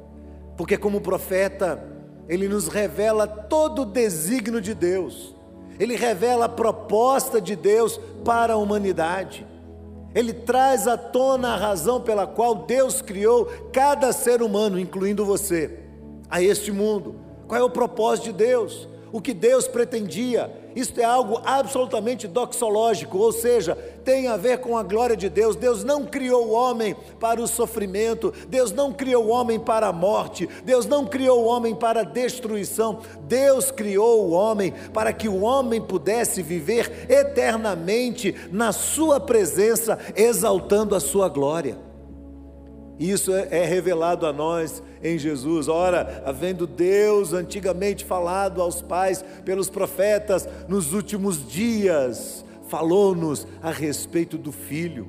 porque, 0.56 0.76
como 0.76 1.00
profeta, 1.00 1.82
ele 2.28 2.48
nos 2.48 2.68
revela 2.68 3.26
todo 3.26 3.82
o 3.82 3.86
desígnio 3.86 4.60
de 4.60 4.74
Deus, 4.74 5.34
ele 5.78 5.96
revela 5.96 6.46
a 6.46 6.48
proposta 6.48 7.40
de 7.40 7.54
Deus 7.54 8.00
para 8.24 8.54
a 8.54 8.56
humanidade, 8.56 9.46
ele 10.14 10.32
traz 10.32 10.88
à 10.88 10.96
tona 10.96 11.48
a 11.50 11.56
razão 11.56 12.00
pela 12.00 12.26
qual 12.26 12.54
Deus 12.54 13.02
criou 13.02 13.46
cada 13.72 14.12
ser 14.12 14.40
humano, 14.40 14.80
incluindo 14.80 15.26
você, 15.26 15.80
a 16.30 16.42
este 16.42 16.72
mundo. 16.72 17.16
Qual 17.46 17.60
é 17.60 17.62
o 17.62 17.70
propósito 17.70 18.24
de 18.24 18.32
Deus? 18.32 18.88
O 19.12 19.20
que 19.20 19.34
Deus 19.34 19.68
pretendia? 19.68 20.50
Isto 20.76 21.00
é 21.00 21.04
algo 21.04 21.40
absolutamente 21.42 22.28
doxológico, 22.28 23.16
ou 23.16 23.32
seja, 23.32 23.74
tem 24.04 24.28
a 24.28 24.36
ver 24.36 24.58
com 24.58 24.76
a 24.76 24.82
glória 24.82 25.16
de 25.16 25.30
Deus. 25.30 25.56
Deus 25.56 25.82
não 25.82 26.04
criou 26.04 26.48
o 26.48 26.52
homem 26.52 26.94
para 27.18 27.40
o 27.40 27.48
sofrimento, 27.48 28.30
Deus 28.46 28.72
não 28.72 28.92
criou 28.92 29.24
o 29.24 29.30
homem 29.30 29.58
para 29.58 29.86
a 29.86 29.92
morte, 29.92 30.46
Deus 30.66 30.84
não 30.84 31.06
criou 31.06 31.42
o 31.42 31.46
homem 31.46 31.74
para 31.74 32.00
a 32.00 32.04
destruição. 32.04 33.00
Deus 33.22 33.70
criou 33.70 34.28
o 34.28 34.32
homem 34.32 34.74
para 34.92 35.14
que 35.14 35.30
o 35.30 35.40
homem 35.40 35.80
pudesse 35.80 36.42
viver 36.42 37.06
eternamente 37.08 38.34
na 38.52 38.70
sua 38.70 39.18
presença, 39.18 39.98
exaltando 40.14 40.94
a 40.94 41.00
sua 41.00 41.30
glória. 41.30 41.85
Isso 42.98 43.32
é, 43.34 43.48
é 43.50 43.64
revelado 43.64 44.26
a 44.26 44.32
nós 44.32 44.82
em 45.02 45.18
Jesus. 45.18 45.68
Ora, 45.68 46.22
havendo 46.24 46.66
Deus 46.66 47.32
antigamente 47.32 48.04
falado 48.04 48.62
aos 48.62 48.80
pais 48.80 49.24
pelos 49.44 49.68
profetas, 49.68 50.48
nos 50.68 50.92
últimos 50.92 51.46
dias 51.46 52.44
falou-nos 52.68 53.46
a 53.62 53.70
respeito 53.70 54.38
do 54.38 54.50
Filho. 54.50 55.08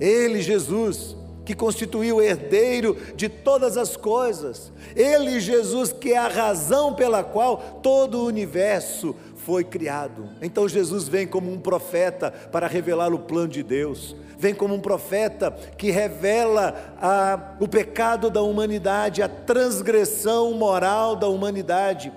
Ele, 0.00 0.40
Jesus, 0.40 1.14
que 1.44 1.54
constituiu 1.54 2.16
o 2.16 2.22
herdeiro 2.22 2.96
de 3.14 3.28
todas 3.28 3.76
as 3.76 3.96
coisas. 3.96 4.72
Ele, 4.96 5.40
Jesus, 5.40 5.92
que 5.92 6.12
é 6.12 6.18
a 6.18 6.28
razão 6.28 6.94
pela 6.94 7.22
qual 7.22 7.80
todo 7.82 8.18
o 8.18 8.26
universo 8.26 9.14
foi 9.34 9.64
criado. 9.64 10.28
Então 10.40 10.68
Jesus 10.68 11.08
vem 11.08 11.26
como 11.26 11.52
um 11.52 11.58
profeta 11.58 12.30
para 12.30 12.66
revelar 12.66 13.12
o 13.12 13.18
plano 13.18 13.48
de 13.48 13.62
Deus 13.62 14.14
vem 14.40 14.54
como 14.54 14.74
um 14.74 14.80
profeta 14.80 15.54
que 15.76 15.90
revela 15.90 16.96
a, 17.00 17.54
o 17.60 17.68
pecado 17.68 18.30
da 18.30 18.40
humanidade, 18.40 19.22
a 19.22 19.28
transgressão 19.28 20.54
moral 20.54 21.14
da 21.14 21.28
humanidade 21.28 22.10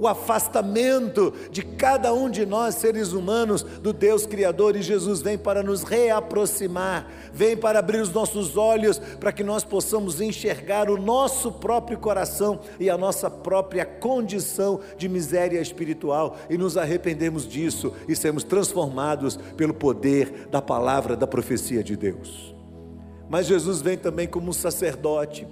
o 0.00 0.08
afastamento 0.08 1.32
de 1.50 1.62
cada 1.62 2.14
um 2.14 2.30
de 2.30 2.46
nós, 2.46 2.76
seres 2.76 3.12
humanos, 3.12 3.62
do 3.62 3.92
Deus 3.92 4.24
Criador, 4.24 4.74
e 4.74 4.82
Jesus 4.82 5.20
vem 5.20 5.36
para 5.36 5.62
nos 5.62 5.82
reaproximar, 5.82 7.06
vem 7.34 7.54
para 7.54 7.80
abrir 7.80 8.00
os 8.00 8.10
nossos 8.10 8.56
olhos, 8.56 8.98
para 8.98 9.30
que 9.30 9.44
nós 9.44 9.62
possamos 9.62 10.18
enxergar 10.18 10.88
o 10.88 10.96
nosso 10.96 11.52
próprio 11.52 11.98
coração 11.98 12.60
e 12.78 12.88
a 12.88 12.96
nossa 12.96 13.28
própria 13.28 13.84
condição 13.84 14.80
de 14.96 15.06
miséria 15.06 15.60
espiritual 15.60 16.38
e 16.48 16.56
nos 16.56 16.78
arrependemos 16.78 17.46
disso 17.46 17.92
e 18.08 18.16
sermos 18.16 18.42
transformados 18.42 19.38
pelo 19.54 19.74
poder 19.74 20.48
da 20.50 20.62
palavra 20.62 21.14
da 21.14 21.26
profecia 21.26 21.84
de 21.84 21.94
Deus. 21.94 22.54
Mas 23.28 23.46
Jesus 23.46 23.82
vem 23.82 23.98
também 23.98 24.26
como 24.26 24.48
um 24.48 24.52
sacerdote. 24.52 25.46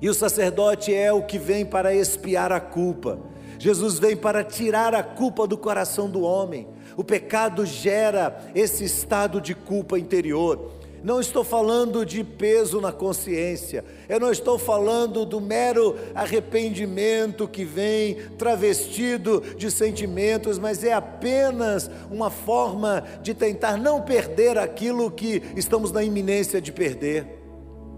E 0.00 0.08
o 0.08 0.14
sacerdote 0.14 0.94
é 0.94 1.12
o 1.12 1.22
que 1.22 1.38
vem 1.38 1.64
para 1.64 1.94
expiar 1.94 2.52
a 2.52 2.60
culpa. 2.60 3.18
Jesus 3.58 3.98
vem 3.98 4.16
para 4.16 4.42
tirar 4.42 4.94
a 4.94 5.02
culpa 5.02 5.46
do 5.46 5.58
coração 5.58 6.08
do 6.08 6.22
homem. 6.22 6.66
O 6.96 7.04
pecado 7.04 7.66
gera 7.66 8.40
esse 8.54 8.84
estado 8.84 9.40
de 9.40 9.54
culpa 9.54 9.98
interior. 9.98 10.72
Não 11.02 11.20
estou 11.20 11.42
falando 11.42 12.04
de 12.04 12.22
peso 12.22 12.80
na 12.80 12.92
consciência, 12.92 13.82
eu 14.06 14.20
não 14.20 14.30
estou 14.30 14.58
falando 14.58 15.24
do 15.24 15.40
mero 15.40 15.96
arrependimento 16.14 17.48
que 17.48 17.64
vem 17.64 18.16
travestido 18.36 19.40
de 19.56 19.70
sentimentos, 19.70 20.58
mas 20.58 20.84
é 20.84 20.92
apenas 20.92 21.90
uma 22.10 22.28
forma 22.28 23.02
de 23.22 23.32
tentar 23.32 23.78
não 23.78 24.02
perder 24.02 24.58
aquilo 24.58 25.10
que 25.10 25.42
estamos 25.56 25.90
na 25.90 26.02
iminência 26.04 26.60
de 26.60 26.70
perder. 26.70 27.26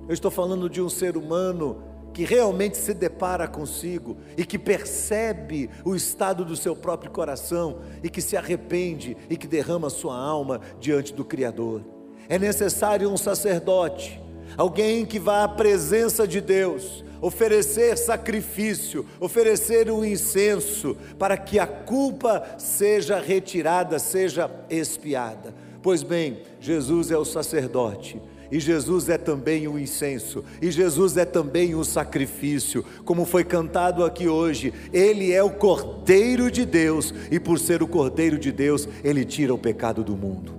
Eu 0.09 0.15
estou 0.15 0.31
falando 0.31 0.71
de 0.71 0.81
um 0.81 0.89
ser 0.89 1.17
humano 1.17 1.83
que 2.13 2.25
realmente 2.25 2.77
se 2.77 2.93
depara 2.93 3.49
consigo 3.49 4.17
e 4.37 4.45
que 4.45 4.59
percebe 4.59 5.71
o 5.85 5.95
estado 5.95 6.45
do 6.45 6.57
seu 6.57 6.77
próprio 6.77 7.11
coração 7.11 7.79
e 8.03 8.11
que 8.11 8.21
se 8.21 8.37
arrepende 8.37 9.17
e 9.31 9.37
que 9.37 9.47
derrama 9.47 9.89
sua 9.89 10.17
alma 10.17 10.61
diante 10.79 11.13
do 11.15 11.25
Criador. 11.25 11.83
É 12.29 12.39
necessário 12.39 13.11
um 13.11 13.17
sacerdote, 13.17 14.21
alguém 14.57 15.05
que 15.05 15.19
vá 15.19 15.45
à 15.45 15.49
presença 15.49 16.27
de 16.27 16.41
Deus, 16.41 17.05
oferecer 17.21 17.97
sacrifício, 17.97 19.07
oferecer 19.21 19.91
um 19.91 20.05
incenso, 20.05 20.97
para 21.19 21.37
que 21.37 21.59
a 21.59 21.67
culpa 21.67 22.57
seja 22.59 23.21
retirada, 23.21 23.99
seja 23.99 24.51
expiada. 24.69 25.55
Pois 25.83 26.03
bem, 26.03 26.43
Jesus 26.61 27.11
é 27.11 27.17
o 27.17 27.25
sacerdote 27.25 28.21
e 28.53 28.61
Jesus 28.61 29.09
é 29.09 29.17
também 29.17 29.67
o 29.67 29.79
incenso, 29.79 30.45
e 30.61 30.71
Jesus 30.71 31.17
é 31.17 31.25
também 31.25 31.75
o 31.75 31.83
sacrifício, 31.83 32.85
como 33.03 33.25
foi 33.25 33.45
cantado 33.45 34.05
aqui 34.05 34.29
hoje. 34.29 34.75
Ele 34.93 35.33
é 35.33 35.43
o 35.43 35.49
Cordeiro 35.49 36.51
de 36.51 36.67
Deus, 36.67 37.15
e 37.31 37.41
por 37.41 37.59
ser 37.59 37.83
o 37.83 37.89
Cordeiro 37.89 38.39
de 38.39 38.53
Deus, 38.53 38.87
ele 39.03 39.25
tira 39.25 39.55
o 39.55 39.59
pecado 39.59 40.05
do 40.05 40.15
mundo. 40.15 40.53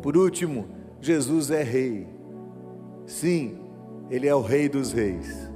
Por 0.00 0.16
último, 0.16 0.66
Jesus 0.98 1.50
é 1.50 1.62
Rei. 1.62 2.08
Sim, 3.06 3.58
Ele 4.10 4.26
é 4.26 4.34
o 4.34 4.40
Rei 4.40 4.66
dos 4.66 4.90
Reis, 4.90 5.50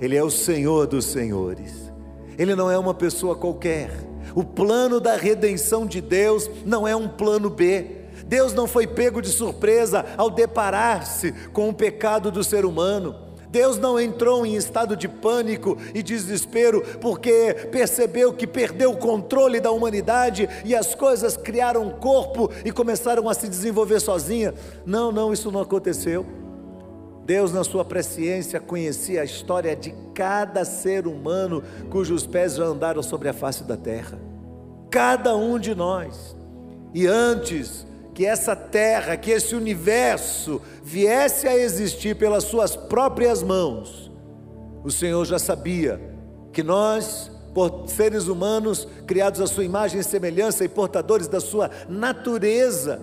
Ele 0.00 0.16
é 0.16 0.24
o 0.24 0.30
Senhor 0.30 0.88
dos 0.88 1.04
Senhores, 1.04 1.92
Ele 2.36 2.56
não 2.56 2.68
é 2.68 2.76
uma 2.76 2.92
pessoa 2.92 3.36
qualquer. 3.36 3.90
O 4.34 4.42
plano 4.42 4.98
da 4.98 5.16
redenção 5.16 5.86
de 5.86 6.00
Deus 6.00 6.50
não 6.66 6.88
é 6.88 6.96
um 6.96 7.06
plano 7.06 7.48
B. 7.48 7.97
Deus 8.28 8.52
não 8.52 8.66
foi 8.66 8.86
pego 8.86 9.22
de 9.22 9.30
surpresa 9.30 10.04
ao 10.16 10.28
deparar-se 10.28 11.32
com 11.52 11.68
o 11.68 11.74
pecado 11.74 12.30
do 12.30 12.44
ser 12.44 12.64
humano. 12.64 13.28
Deus 13.50 13.78
não 13.78 13.98
entrou 13.98 14.44
em 14.44 14.54
estado 14.54 14.94
de 14.94 15.08
pânico 15.08 15.78
e 15.94 16.02
desespero 16.02 16.82
porque 17.00 17.54
percebeu 17.72 18.32
que 18.32 18.46
perdeu 18.46 18.90
o 18.90 18.98
controle 18.98 19.58
da 19.58 19.70
humanidade 19.70 20.46
e 20.66 20.76
as 20.76 20.94
coisas 20.94 21.36
criaram 21.36 21.88
corpo 21.90 22.50
e 22.62 22.70
começaram 22.70 23.26
a 23.26 23.32
se 23.32 23.48
desenvolver 23.48 24.00
sozinha. 24.00 24.52
Não, 24.84 25.10
não, 25.10 25.32
isso 25.32 25.50
não 25.50 25.62
aconteceu. 25.62 26.26
Deus, 27.24 27.52
na 27.52 27.64
sua 27.64 27.84
presciência, 27.84 28.60
conhecia 28.60 29.22
a 29.22 29.24
história 29.24 29.74
de 29.74 29.94
cada 30.14 30.64
ser 30.64 31.06
humano 31.06 31.62
cujos 31.90 32.26
pés 32.26 32.56
já 32.56 32.64
andaram 32.64 33.02
sobre 33.02 33.28
a 33.28 33.34
face 33.34 33.64
da 33.64 33.76
terra. 33.76 34.18
Cada 34.90 35.34
um 35.36 35.58
de 35.58 35.74
nós. 35.74 36.36
E 36.94 37.06
antes 37.06 37.86
que 38.18 38.26
essa 38.26 38.56
terra, 38.56 39.16
que 39.16 39.30
esse 39.30 39.54
universo 39.54 40.60
viesse 40.82 41.46
a 41.46 41.56
existir 41.56 42.16
pelas 42.16 42.42
suas 42.42 42.74
próprias 42.74 43.44
mãos, 43.44 44.10
o 44.82 44.90
Senhor 44.90 45.24
já 45.24 45.38
sabia 45.38 46.00
que 46.52 46.60
nós, 46.60 47.30
por 47.54 47.84
seres 47.86 48.26
humanos 48.26 48.88
criados 49.06 49.40
à 49.40 49.46
sua 49.46 49.62
imagem 49.62 50.00
e 50.00 50.02
semelhança 50.02 50.64
e 50.64 50.68
portadores 50.68 51.28
da 51.28 51.38
sua 51.38 51.70
natureza, 51.88 53.00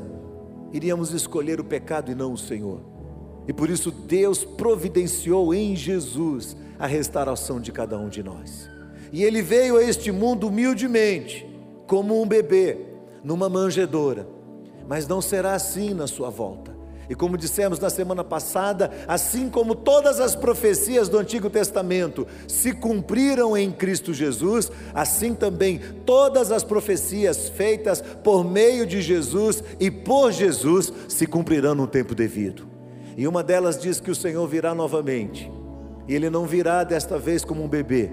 iríamos 0.74 1.14
escolher 1.14 1.62
o 1.62 1.64
pecado 1.64 2.12
e 2.12 2.16
não 2.16 2.34
o 2.34 2.38
Senhor. 2.38 2.82
E 3.48 3.54
por 3.54 3.70
isso 3.70 3.92
Deus 3.92 4.44
providenciou 4.44 5.54
em 5.54 5.78
Jesus 5.78 6.58
a 6.78 6.88
restauração 6.88 7.62
de 7.62 7.72
cada 7.72 7.98
um 7.98 8.10
de 8.10 8.22
nós. 8.22 8.70
E 9.14 9.24
ele 9.24 9.42
veio 9.42 9.78
a 9.78 9.84
este 9.84 10.12
mundo 10.12 10.50
humildemente, 10.50 11.50
como 11.88 12.22
um 12.22 12.28
bebê, 12.28 12.80
numa 13.24 13.48
manjedoura 13.48 14.35
mas 14.88 15.08
não 15.08 15.22
será 15.22 15.54
assim 15.54 15.94
na 15.94 16.08
sua 16.08 16.30
volta. 16.30 16.76
E 17.10 17.14
como 17.14 17.38
dissemos 17.38 17.80
na 17.80 17.90
semana 17.90 18.24
passada, 18.24 18.92
assim 19.08 19.50
como 19.50 19.76
todas 19.76 20.20
as 20.20 20.36
profecias 20.36 21.08
do 21.08 21.20
Antigo 21.20 21.50
Testamento 21.50 22.26
se 22.48 22.72
cumpriram 22.72 23.56
em 23.56 23.72
Cristo 23.72 24.14
Jesus, 24.14 24.72
assim 24.94 25.34
também 25.34 25.80
todas 26.06 26.52
as 26.52 26.64
profecias 26.64 27.48
feitas 27.50 28.02
por 28.02 28.44
meio 28.44 28.86
de 28.86 29.02
Jesus 29.02 29.64
e 29.80 29.92
por 29.92 30.32
Jesus 30.32 30.92
se 31.08 31.28
cumprirão 31.28 31.76
no 31.76 31.86
tempo 31.86 32.16
devido. 32.16 32.68
E 33.16 33.28
uma 33.28 33.44
delas 33.44 33.80
diz 33.80 34.00
que 34.00 34.12
o 34.12 34.16
Senhor 34.16 34.46
virá 34.48 34.74
novamente. 34.74 35.52
E 36.08 36.14
ele 36.14 36.30
não 36.30 36.46
virá 36.46 36.84
desta 36.84 37.18
vez 37.18 37.46
como 37.46 37.64
um 37.64 37.68
bebê, 37.68 38.12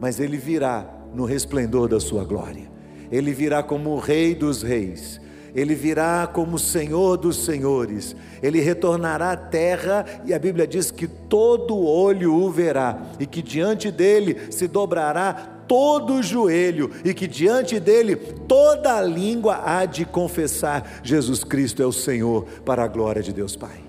mas 0.00 0.20
ele 0.20 0.36
virá 0.36 0.88
no 1.12 1.24
resplendor 1.24 1.88
da 1.88 2.00
sua 2.00 2.24
glória. 2.24 2.70
Ele 3.10 3.32
virá 3.32 3.62
como 3.62 3.90
o 3.90 3.98
Rei 3.98 4.34
dos 4.34 4.62
Reis 4.62 5.20
ele 5.54 5.74
virá 5.74 6.26
como 6.26 6.58
Senhor 6.58 7.16
dos 7.16 7.44
Senhores, 7.44 8.14
ele 8.42 8.60
retornará 8.60 9.32
à 9.32 9.36
terra 9.36 10.04
e 10.24 10.34
a 10.34 10.38
Bíblia 10.38 10.66
diz 10.66 10.90
que 10.90 11.06
todo 11.06 11.76
olho 11.76 12.34
o 12.34 12.50
verá 12.50 12.98
e 13.18 13.26
que 13.26 13.42
diante 13.42 13.90
dele 13.90 14.52
se 14.52 14.68
dobrará 14.68 15.58
todo 15.68 16.14
o 16.14 16.22
joelho 16.22 16.90
e 17.04 17.12
que 17.12 17.26
diante 17.26 17.78
dele 17.78 18.16
toda 18.16 19.00
língua 19.02 19.60
há 19.64 19.84
de 19.84 20.04
confessar: 20.04 21.00
Jesus 21.02 21.44
Cristo 21.44 21.82
é 21.82 21.86
o 21.86 21.92
Senhor, 21.92 22.44
para 22.64 22.82
a 22.82 22.88
glória 22.88 23.22
de 23.22 23.32
Deus 23.32 23.54
Pai. 23.54 23.84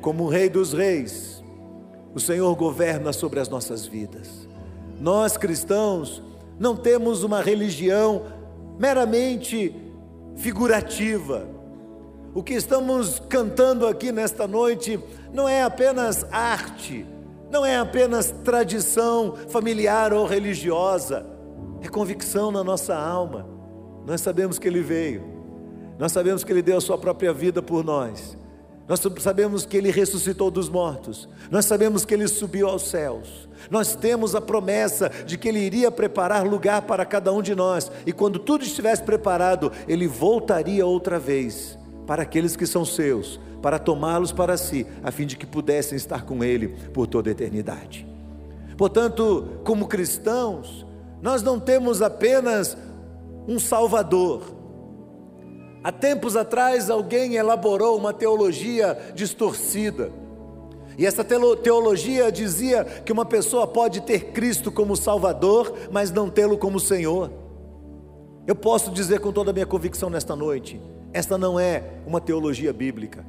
Como 0.00 0.28
Rei 0.28 0.48
dos 0.48 0.72
Reis, 0.72 1.42
o 2.14 2.18
Senhor 2.20 2.54
governa 2.56 3.12
sobre 3.12 3.38
as 3.38 3.48
nossas 3.48 3.86
vidas. 3.86 4.48
Nós 5.00 5.36
cristãos 5.36 6.22
não 6.58 6.76
temos 6.76 7.22
uma 7.22 7.40
religião 7.40 8.24
meramente 8.78 9.74
figurativa. 10.36 11.48
O 12.34 12.42
que 12.42 12.54
estamos 12.54 13.20
cantando 13.28 13.86
aqui 13.86 14.12
nesta 14.12 14.46
noite 14.46 14.98
não 15.32 15.48
é 15.48 15.62
apenas 15.62 16.24
arte, 16.30 17.06
não 17.50 17.66
é 17.66 17.76
apenas 17.78 18.30
tradição 18.44 19.34
familiar 19.48 20.12
ou 20.12 20.26
religiosa, 20.26 21.26
é 21.82 21.88
convicção 21.88 22.52
na 22.52 22.62
nossa 22.62 22.94
alma. 22.96 23.48
Nós 24.06 24.20
sabemos 24.20 24.58
que 24.58 24.68
Ele 24.68 24.80
veio, 24.80 25.24
nós 25.98 26.12
sabemos 26.12 26.44
que 26.44 26.52
Ele 26.52 26.62
deu 26.62 26.78
a 26.78 26.80
Sua 26.80 26.96
própria 26.96 27.32
vida 27.32 27.60
por 27.60 27.84
nós, 27.84 28.38
nós 28.90 29.00
sabemos 29.20 29.64
que 29.64 29.76
Ele 29.76 29.88
ressuscitou 29.88 30.50
dos 30.50 30.68
mortos, 30.68 31.28
nós 31.48 31.64
sabemos 31.64 32.04
que 32.04 32.12
Ele 32.12 32.26
subiu 32.26 32.66
aos 32.66 32.88
céus, 32.88 33.48
nós 33.70 33.94
temos 33.94 34.34
a 34.34 34.40
promessa 34.40 35.08
de 35.24 35.38
que 35.38 35.48
Ele 35.48 35.60
iria 35.60 35.92
preparar 35.92 36.44
lugar 36.44 36.82
para 36.82 37.06
cada 37.06 37.32
um 37.32 37.40
de 37.40 37.54
nós, 37.54 37.88
e 38.04 38.12
quando 38.12 38.40
tudo 38.40 38.64
estivesse 38.64 39.04
preparado, 39.04 39.70
Ele 39.86 40.08
voltaria 40.08 40.84
outra 40.84 41.20
vez 41.20 41.78
para 42.04 42.24
aqueles 42.24 42.56
que 42.56 42.66
são 42.66 42.84
seus, 42.84 43.38
para 43.62 43.78
tomá-los 43.78 44.32
para 44.32 44.56
si, 44.56 44.84
a 45.04 45.12
fim 45.12 45.24
de 45.24 45.36
que 45.36 45.46
pudessem 45.46 45.94
estar 45.94 46.24
com 46.24 46.42
Ele 46.42 46.74
por 46.92 47.06
toda 47.06 47.30
a 47.30 47.32
eternidade. 47.32 48.04
Portanto, 48.76 49.60
como 49.62 49.86
cristãos, 49.86 50.84
nós 51.22 51.44
não 51.44 51.60
temos 51.60 52.02
apenas 52.02 52.76
um 53.46 53.60
Salvador. 53.60 54.42
Há 55.82 55.90
tempos 55.90 56.36
atrás, 56.36 56.90
alguém 56.90 57.36
elaborou 57.36 57.96
uma 57.96 58.12
teologia 58.12 58.98
distorcida 59.14 60.10
e 61.00 61.06
essa 61.06 61.24
teologia 61.24 62.30
dizia 62.30 62.84
que 62.84 63.10
uma 63.10 63.24
pessoa 63.24 63.66
pode 63.66 64.02
ter 64.02 64.32
Cristo 64.32 64.70
como 64.70 64.94
Salvador, 64.94 65.72
mas 65.90 66.10
não 66.10 66.28
tê-lo 66.28 66.58
como 66.58 66.78
Senhor. 66.78 67.30
Eu 68.46 68.54
posso 68.54 68.90
dizer 68.90 69.18
com 69.18 69.32
toda 69.32 69.50
a 69.50 69.54
minha 69.54 69.64
convicção 69.64 70.10
nesta 70.10 70.36
noite: 70.36 70.78
esta 71.10 71.38
não 71.38 71.58
é 71.58 71.84
uma 72.06 72.20
teologia 72.20 72.70
bíblica. 72.70 73.24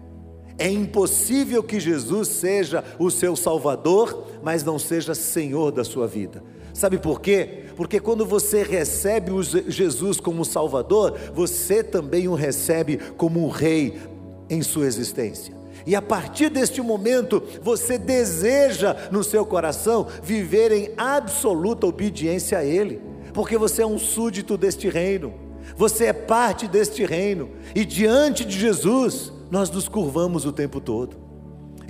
É 0.58 0.70
impossível 0.70 1.64
que 1.64 1.80
Jesus 1.80 2.28
seja 2.28 2.84
o 3.00 3.10
seu 3.10 3.38
Salvador, 3.38 4.28
mas 4.44 4.66
não 4.66 4.78
seja 4.78 5.16
Senhor 5.16 5.72
da 5.72 5.86
sua 5.86 6.08
vida. 6.08 6.44
Sabe 6.74 6.98
por 6.98 7.22
quê? 7.22 7.68
Porque 7.82 8.00
quando 8.00 8.28
você 8.28 8.62
recebe 8.62 9.32
Jesus 9.68 10.20
como 10.20 10.46
Salvador, 10.46 11.18
você 11.34 11.84
também 11.84 12.28
o 12.28 12.36
recebe 12.36 12.98
como 13.18 13.44
um 13.44 13.50
Rei 13.50 14.00
em 14.48 14.62
sua 14.62 14.86
existência. 14.86 15.56
E 15.84 15.96
a 15.96 16.02
partir 16.02 16.50
deste 16.50 16.80
momento, 16.80 17.42
você 17.60 17.98
deseja 17.98 18.96
no 19.12 19.24
seu 19.24 19.44
coração 19.44 20.06
viver 20.22 20.72
em 20.72 20.92
absoluta 20.96 21.88
obediência 21.88 22.60
a 22.60 22.64
Ele, 22.64 23.02
porque 23.34 23.58
você 23.58 23.82
é 23.82 23.88
um 23.88 23.98
súdito 23.98 24.60
deste 24.60 24.88
reino, 24.88 25.34
você 25.76 26.06
é 26.06 26.14
parte 26.14 26.68
deste 26.68 27.04
reino, 27.04 27.50
e 27.74 27.84
diante 27.84 28.46
de 28.46 28.60
Jesus, 28.60 29.34
nós 29.50 29.72
nos 29.72 29.88
curvamos 29.88 30.46
o 30.46 30.52
tempo 30.52 30.80
todo. 30.80 31.18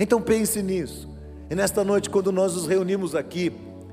Então 0.00 0.22
pense 0.22 0.62
nisso. 0.62 1.06
E 1.50 1.54
nesta 1.54 1.84
noite, 1.84 2.08
quando 2.08 2.32
nós 2.32 2.54
nos 2.54 2.66
reunimos 2.66 3.14
aqui, 3.14 3.52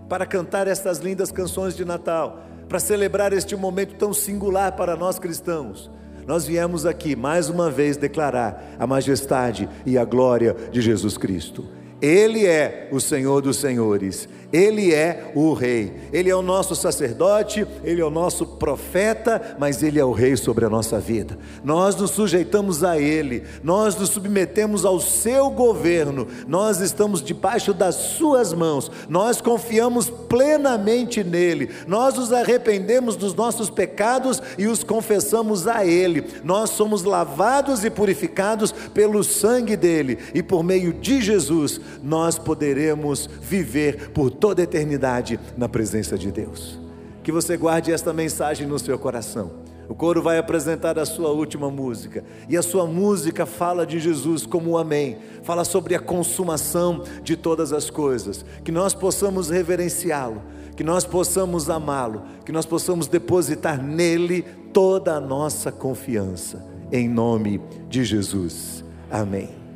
para 0.10 0.26
cantar 0.26 0.68
estas 0.68 0.98
lindas 0.98 1.32
canções 1.32 1.76
de 1.76 1.86
Natal, 1.86 2.44
para 2.68 2.80
celebrar 2.80 3.32
este 3.32 3.56
momento 3.56 3.96
tão 3.96 4.14
singular 4.14 4.72
para 4.74 4.96
nós 4.96 5.20
cristãos. 5.20 5.90
Nós 6.26 6.46
viemos 6.46 6.86
aqui 6.86 7.16
mais 7.16 7.50
uma 7.50 7.72
vez 7.72 7.96
declarar 7.96 8.76
a 8.78 8.86
majestade 8.86 9.70
e 9.86 9.98
a 9.98 10.04
glória 10.04 10.56
de 10.72 10.82
Jesus 10.82 11.18
Cristo. 11.18 11.66
Ele 12.02 12.46
é 12.46 12.88
o 12.92 13.00
Senhor 13.00 13.42
dos 13.42 13.58
Senhores, 13.58 14.28
Ele 14.52 14.94
é 14.94 15.32
o 15.36 15.54
Rei, 15.54 15.94
Ele 16.12 16.30
é 16.30 16.36
o 16.36 16.42
nosso 16.42 16.76
sacerdote, 16.76 17.68
Ele 17.84 18.02
é 18.02 18.06
o 18.06 18.10
nosso 18.10 18.46
profeta, 18.46 19.56
mas 19.60 19.84
Ele 19.84 20.00
é 20.00 20.04
o 20.04 20.12
Rei 20.12 20.36
sobre 20.36 20.66
a 20.66 20.70
nossa 20.70 21.00
vida. 21.00 21.38
Nós 21.64 21.96
nos 21.96 22.12
sujeitamos 22.12 22.84
a 22.84 22.98
Ele, 22.98 23.44
nós 23.64 23.96
nos 23.96 24.10
submetemos 24.10 24.86
ao 24.86 25.00
Seu 25.00 25.52
governo, 25.52 26.28
nós 26.48 26.82
estamos 26.82 27.22
debaixo 27.22 27.76
das 27.76 27.94
Suas 27.96 28.52
mãos, 28.52 28.92
nós 29.08 29.40
confiamos 29.40 30.10
plenamente 30.10 31.24
nele, 31.24 31.70
nós 31.88 32.16
nos 32.16 32.34
arrependemos 32.34 33.16
dos 33.16 33.36
nossos 33.36 33.70
pecados 33.70 34.42
e 34.58 34.66
os 34.66 34.84
confessamos 34.84 35.68
a 35.68 35.86
Ele, 35.86 36.26
nós 36.44 36.72
somos 36.72 37.04
lavados 37.04 37.86
e 37.86 37.90
purificados 37.92 38.72
pelo 38.72 39.24
sangue 39.24 39.78
dele 39.78 40.18
e 40.34 40.42
por 40.42 40.64
meio 40.64 40.92
de 40.92 41.22
Jesus 41.22 41.80
nós 42.02 42.40
poderemos 42.40 43.30
viver 43.42 44.10
por 44.10 44.39
toda 44.40 44.62
a 44.62 44.64
eternidade 44.64 45.40
na 45.58 45.68
presença 45.68 46.18
de 46.18 46.32
Deus. 46.32 46.80
Que 47.24 47.32
você 47.32 47.58
guarde 47.58 47.92
esta 47.92 48.14
mensagem 48.14 48.66
no 48.66 48.80
seu 48.80 48.98
coração. 48.98 49.52
O 49.90 49.96
coro 49.96 50.22
vai 50.22 50.38
apresentar 50.38 51.00
a 51.00 51.06
sua 51.06 51.32
última 51.32 51.70
música, 51.72 52.24
e 52.48 52.56
a 52.56 52.62
sua 52.62 52.86
música 52.86 53.48
fala 53.48 53.88
de 53.88 54.00
Jesus 54.00 54.46
como 54.46 54.72
o 54.72 54.78
Amém, 54.78 55.18
fala 55.42 55.66
sobre 55.66 55.96
a 55.96 56.00
consumação 56.00 57.04
de 57.24 57.36
todas 57.36 57.74
as 57.74 57.90
coisas, 57.90 58.46
que 58.64 58.72
nós 58.72 58.94
possamos 58.94 59.50
reverenciá-lo, 59.50 60.44
que 60.76 60.84
nós 60.84 61.06
possamos 61.06 61.72
amá-lo, 61.72 62.22
que 62.46 62.52
nós 62.52 62.68
possamos 62.68 63.08
depositar 63.08 63.82
nele 63.82 64.44
toda 64.72 65.16
a 65.16 65.20
nossa 65.20 65.72
confiança, 65.72 66.64
em 66.92 67.10
nome 67.10 67.60
de 67.90 68.04
Jesus. 68.04 68.86
Amém. 69.10 69.69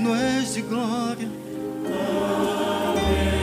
Digno 0.00 0.16
és 0.16 0.54
de 0.54 0.62
glória. 0.62 1.28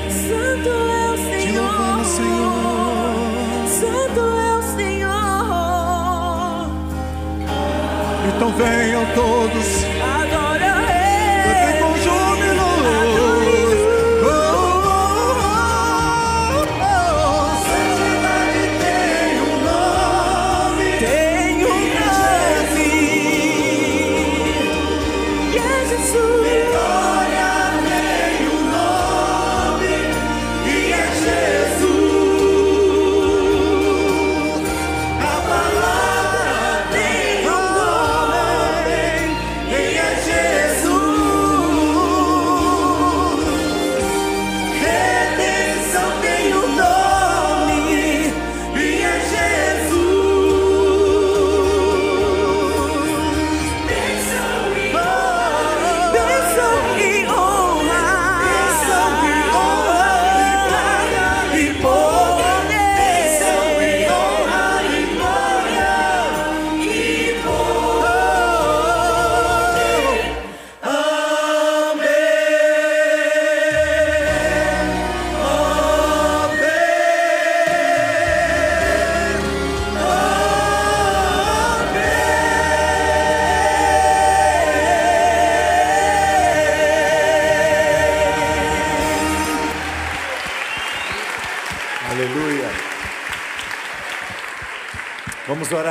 Santo 0.10 0.70
é 0.70 1.12
o 1.12 1.18
Senhor. 1.18 1.42
Te 1.42 1.52
louvamos, 1.52 2.08
Senhor. 2.08 3.68
Santo 3.80 4.20
é 4.20 4.58
o 4.58 4.64
Senhor. 4.76 5.12
Então 8.36 8.50
venham 8.54 9.06
todos. 9.14 9.97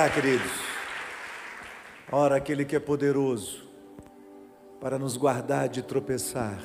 Orar, 0.07 0.15
queridos. 0.15 0.53
Ora, 2.12 2.37
aquele 2.37 2.65
que 2.65 2.77
é 2.77 2.78
poderoso 2.78 3.65
para 4.81 4.99
nos 4.99 5.16
guardar 5.16 5.69
de 5.69 5.83
tropeçar 5.83 6.59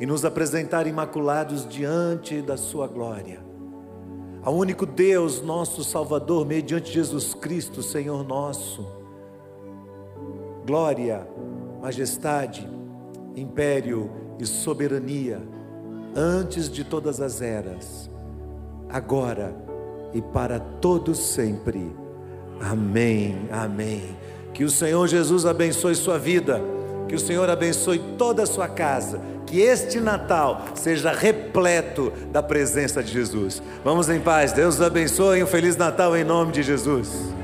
e 0.00 0.06
nos 0.06 0.24
apresentar 0.24 0.86
imaculados 0.86 1.68
diante 1.68 2.40
da 2.40 2.56
Sua 2.56 2.86
glória. 2.86 3.44
Ao 4.42 4.54
único 4.54 4.86
Deus, 4.86 5.42
nosso 5.42 5.84
Salvador, 5.84 6.46
mediante 6.46 6.90
Jesus 6.90 7.34
Cristo, 7.34 7.82
Senhor 7.82 8.26
nosso. 8.26 8.86
Glória, 10.64 11.28
majestade, 11.82 12.66
império 13.34 14.10
e 14.38 14.46
soberania 14.46 15.42
antes 16.14 16.70
de 16.70 16.82
todas 16.82 17.20
as 17.20 17.42
eras, 17.42 18.10
agora 18.88 19.54
e 20.14 20.22
para 20.22 20.58
todos 20.58 21.18
sempre. 21.18 22.05
Amém, 22.60 23.48
amém. 23.50 24.16
Que 24.54 24.64
o 24.64 24.70
Senhor 24.70 25.06
Jesus 25.06 25.44
abençoe 25.44 25.94
sua 25.94 26.18
vida, 26.18 26.60
que 27.08 27.14
o 27.14 27.18
Senhor 27.18 27.48
abençoe 27.48 27.98
toda 28.16 28.42
a 28.42 28.46
sua 28.46 28.68
casa, 28.68 29.20
que 29.46 29.60
este 29.60 30.00
Natal 30.00 30.64
seja 30.74 31.12
repleto 31.12 32.12
da 32.32 32.42
presença 32.42 33.02
de 33.02 33.12
Jesus. 33.12 33.62
Vamos 33.84 34.08
em 34.08 34.20
paz, 34.20 34.52
Deus 34.52 34.80
abençoe, 34.80 35.42
um 35.42 35.46
Feliz 35.46 35.76
Natal 35.76 36.16
em 36.16 36.24
nome 36.24 36.52
de 36.52 36.62
Jesus. 36.62 37.35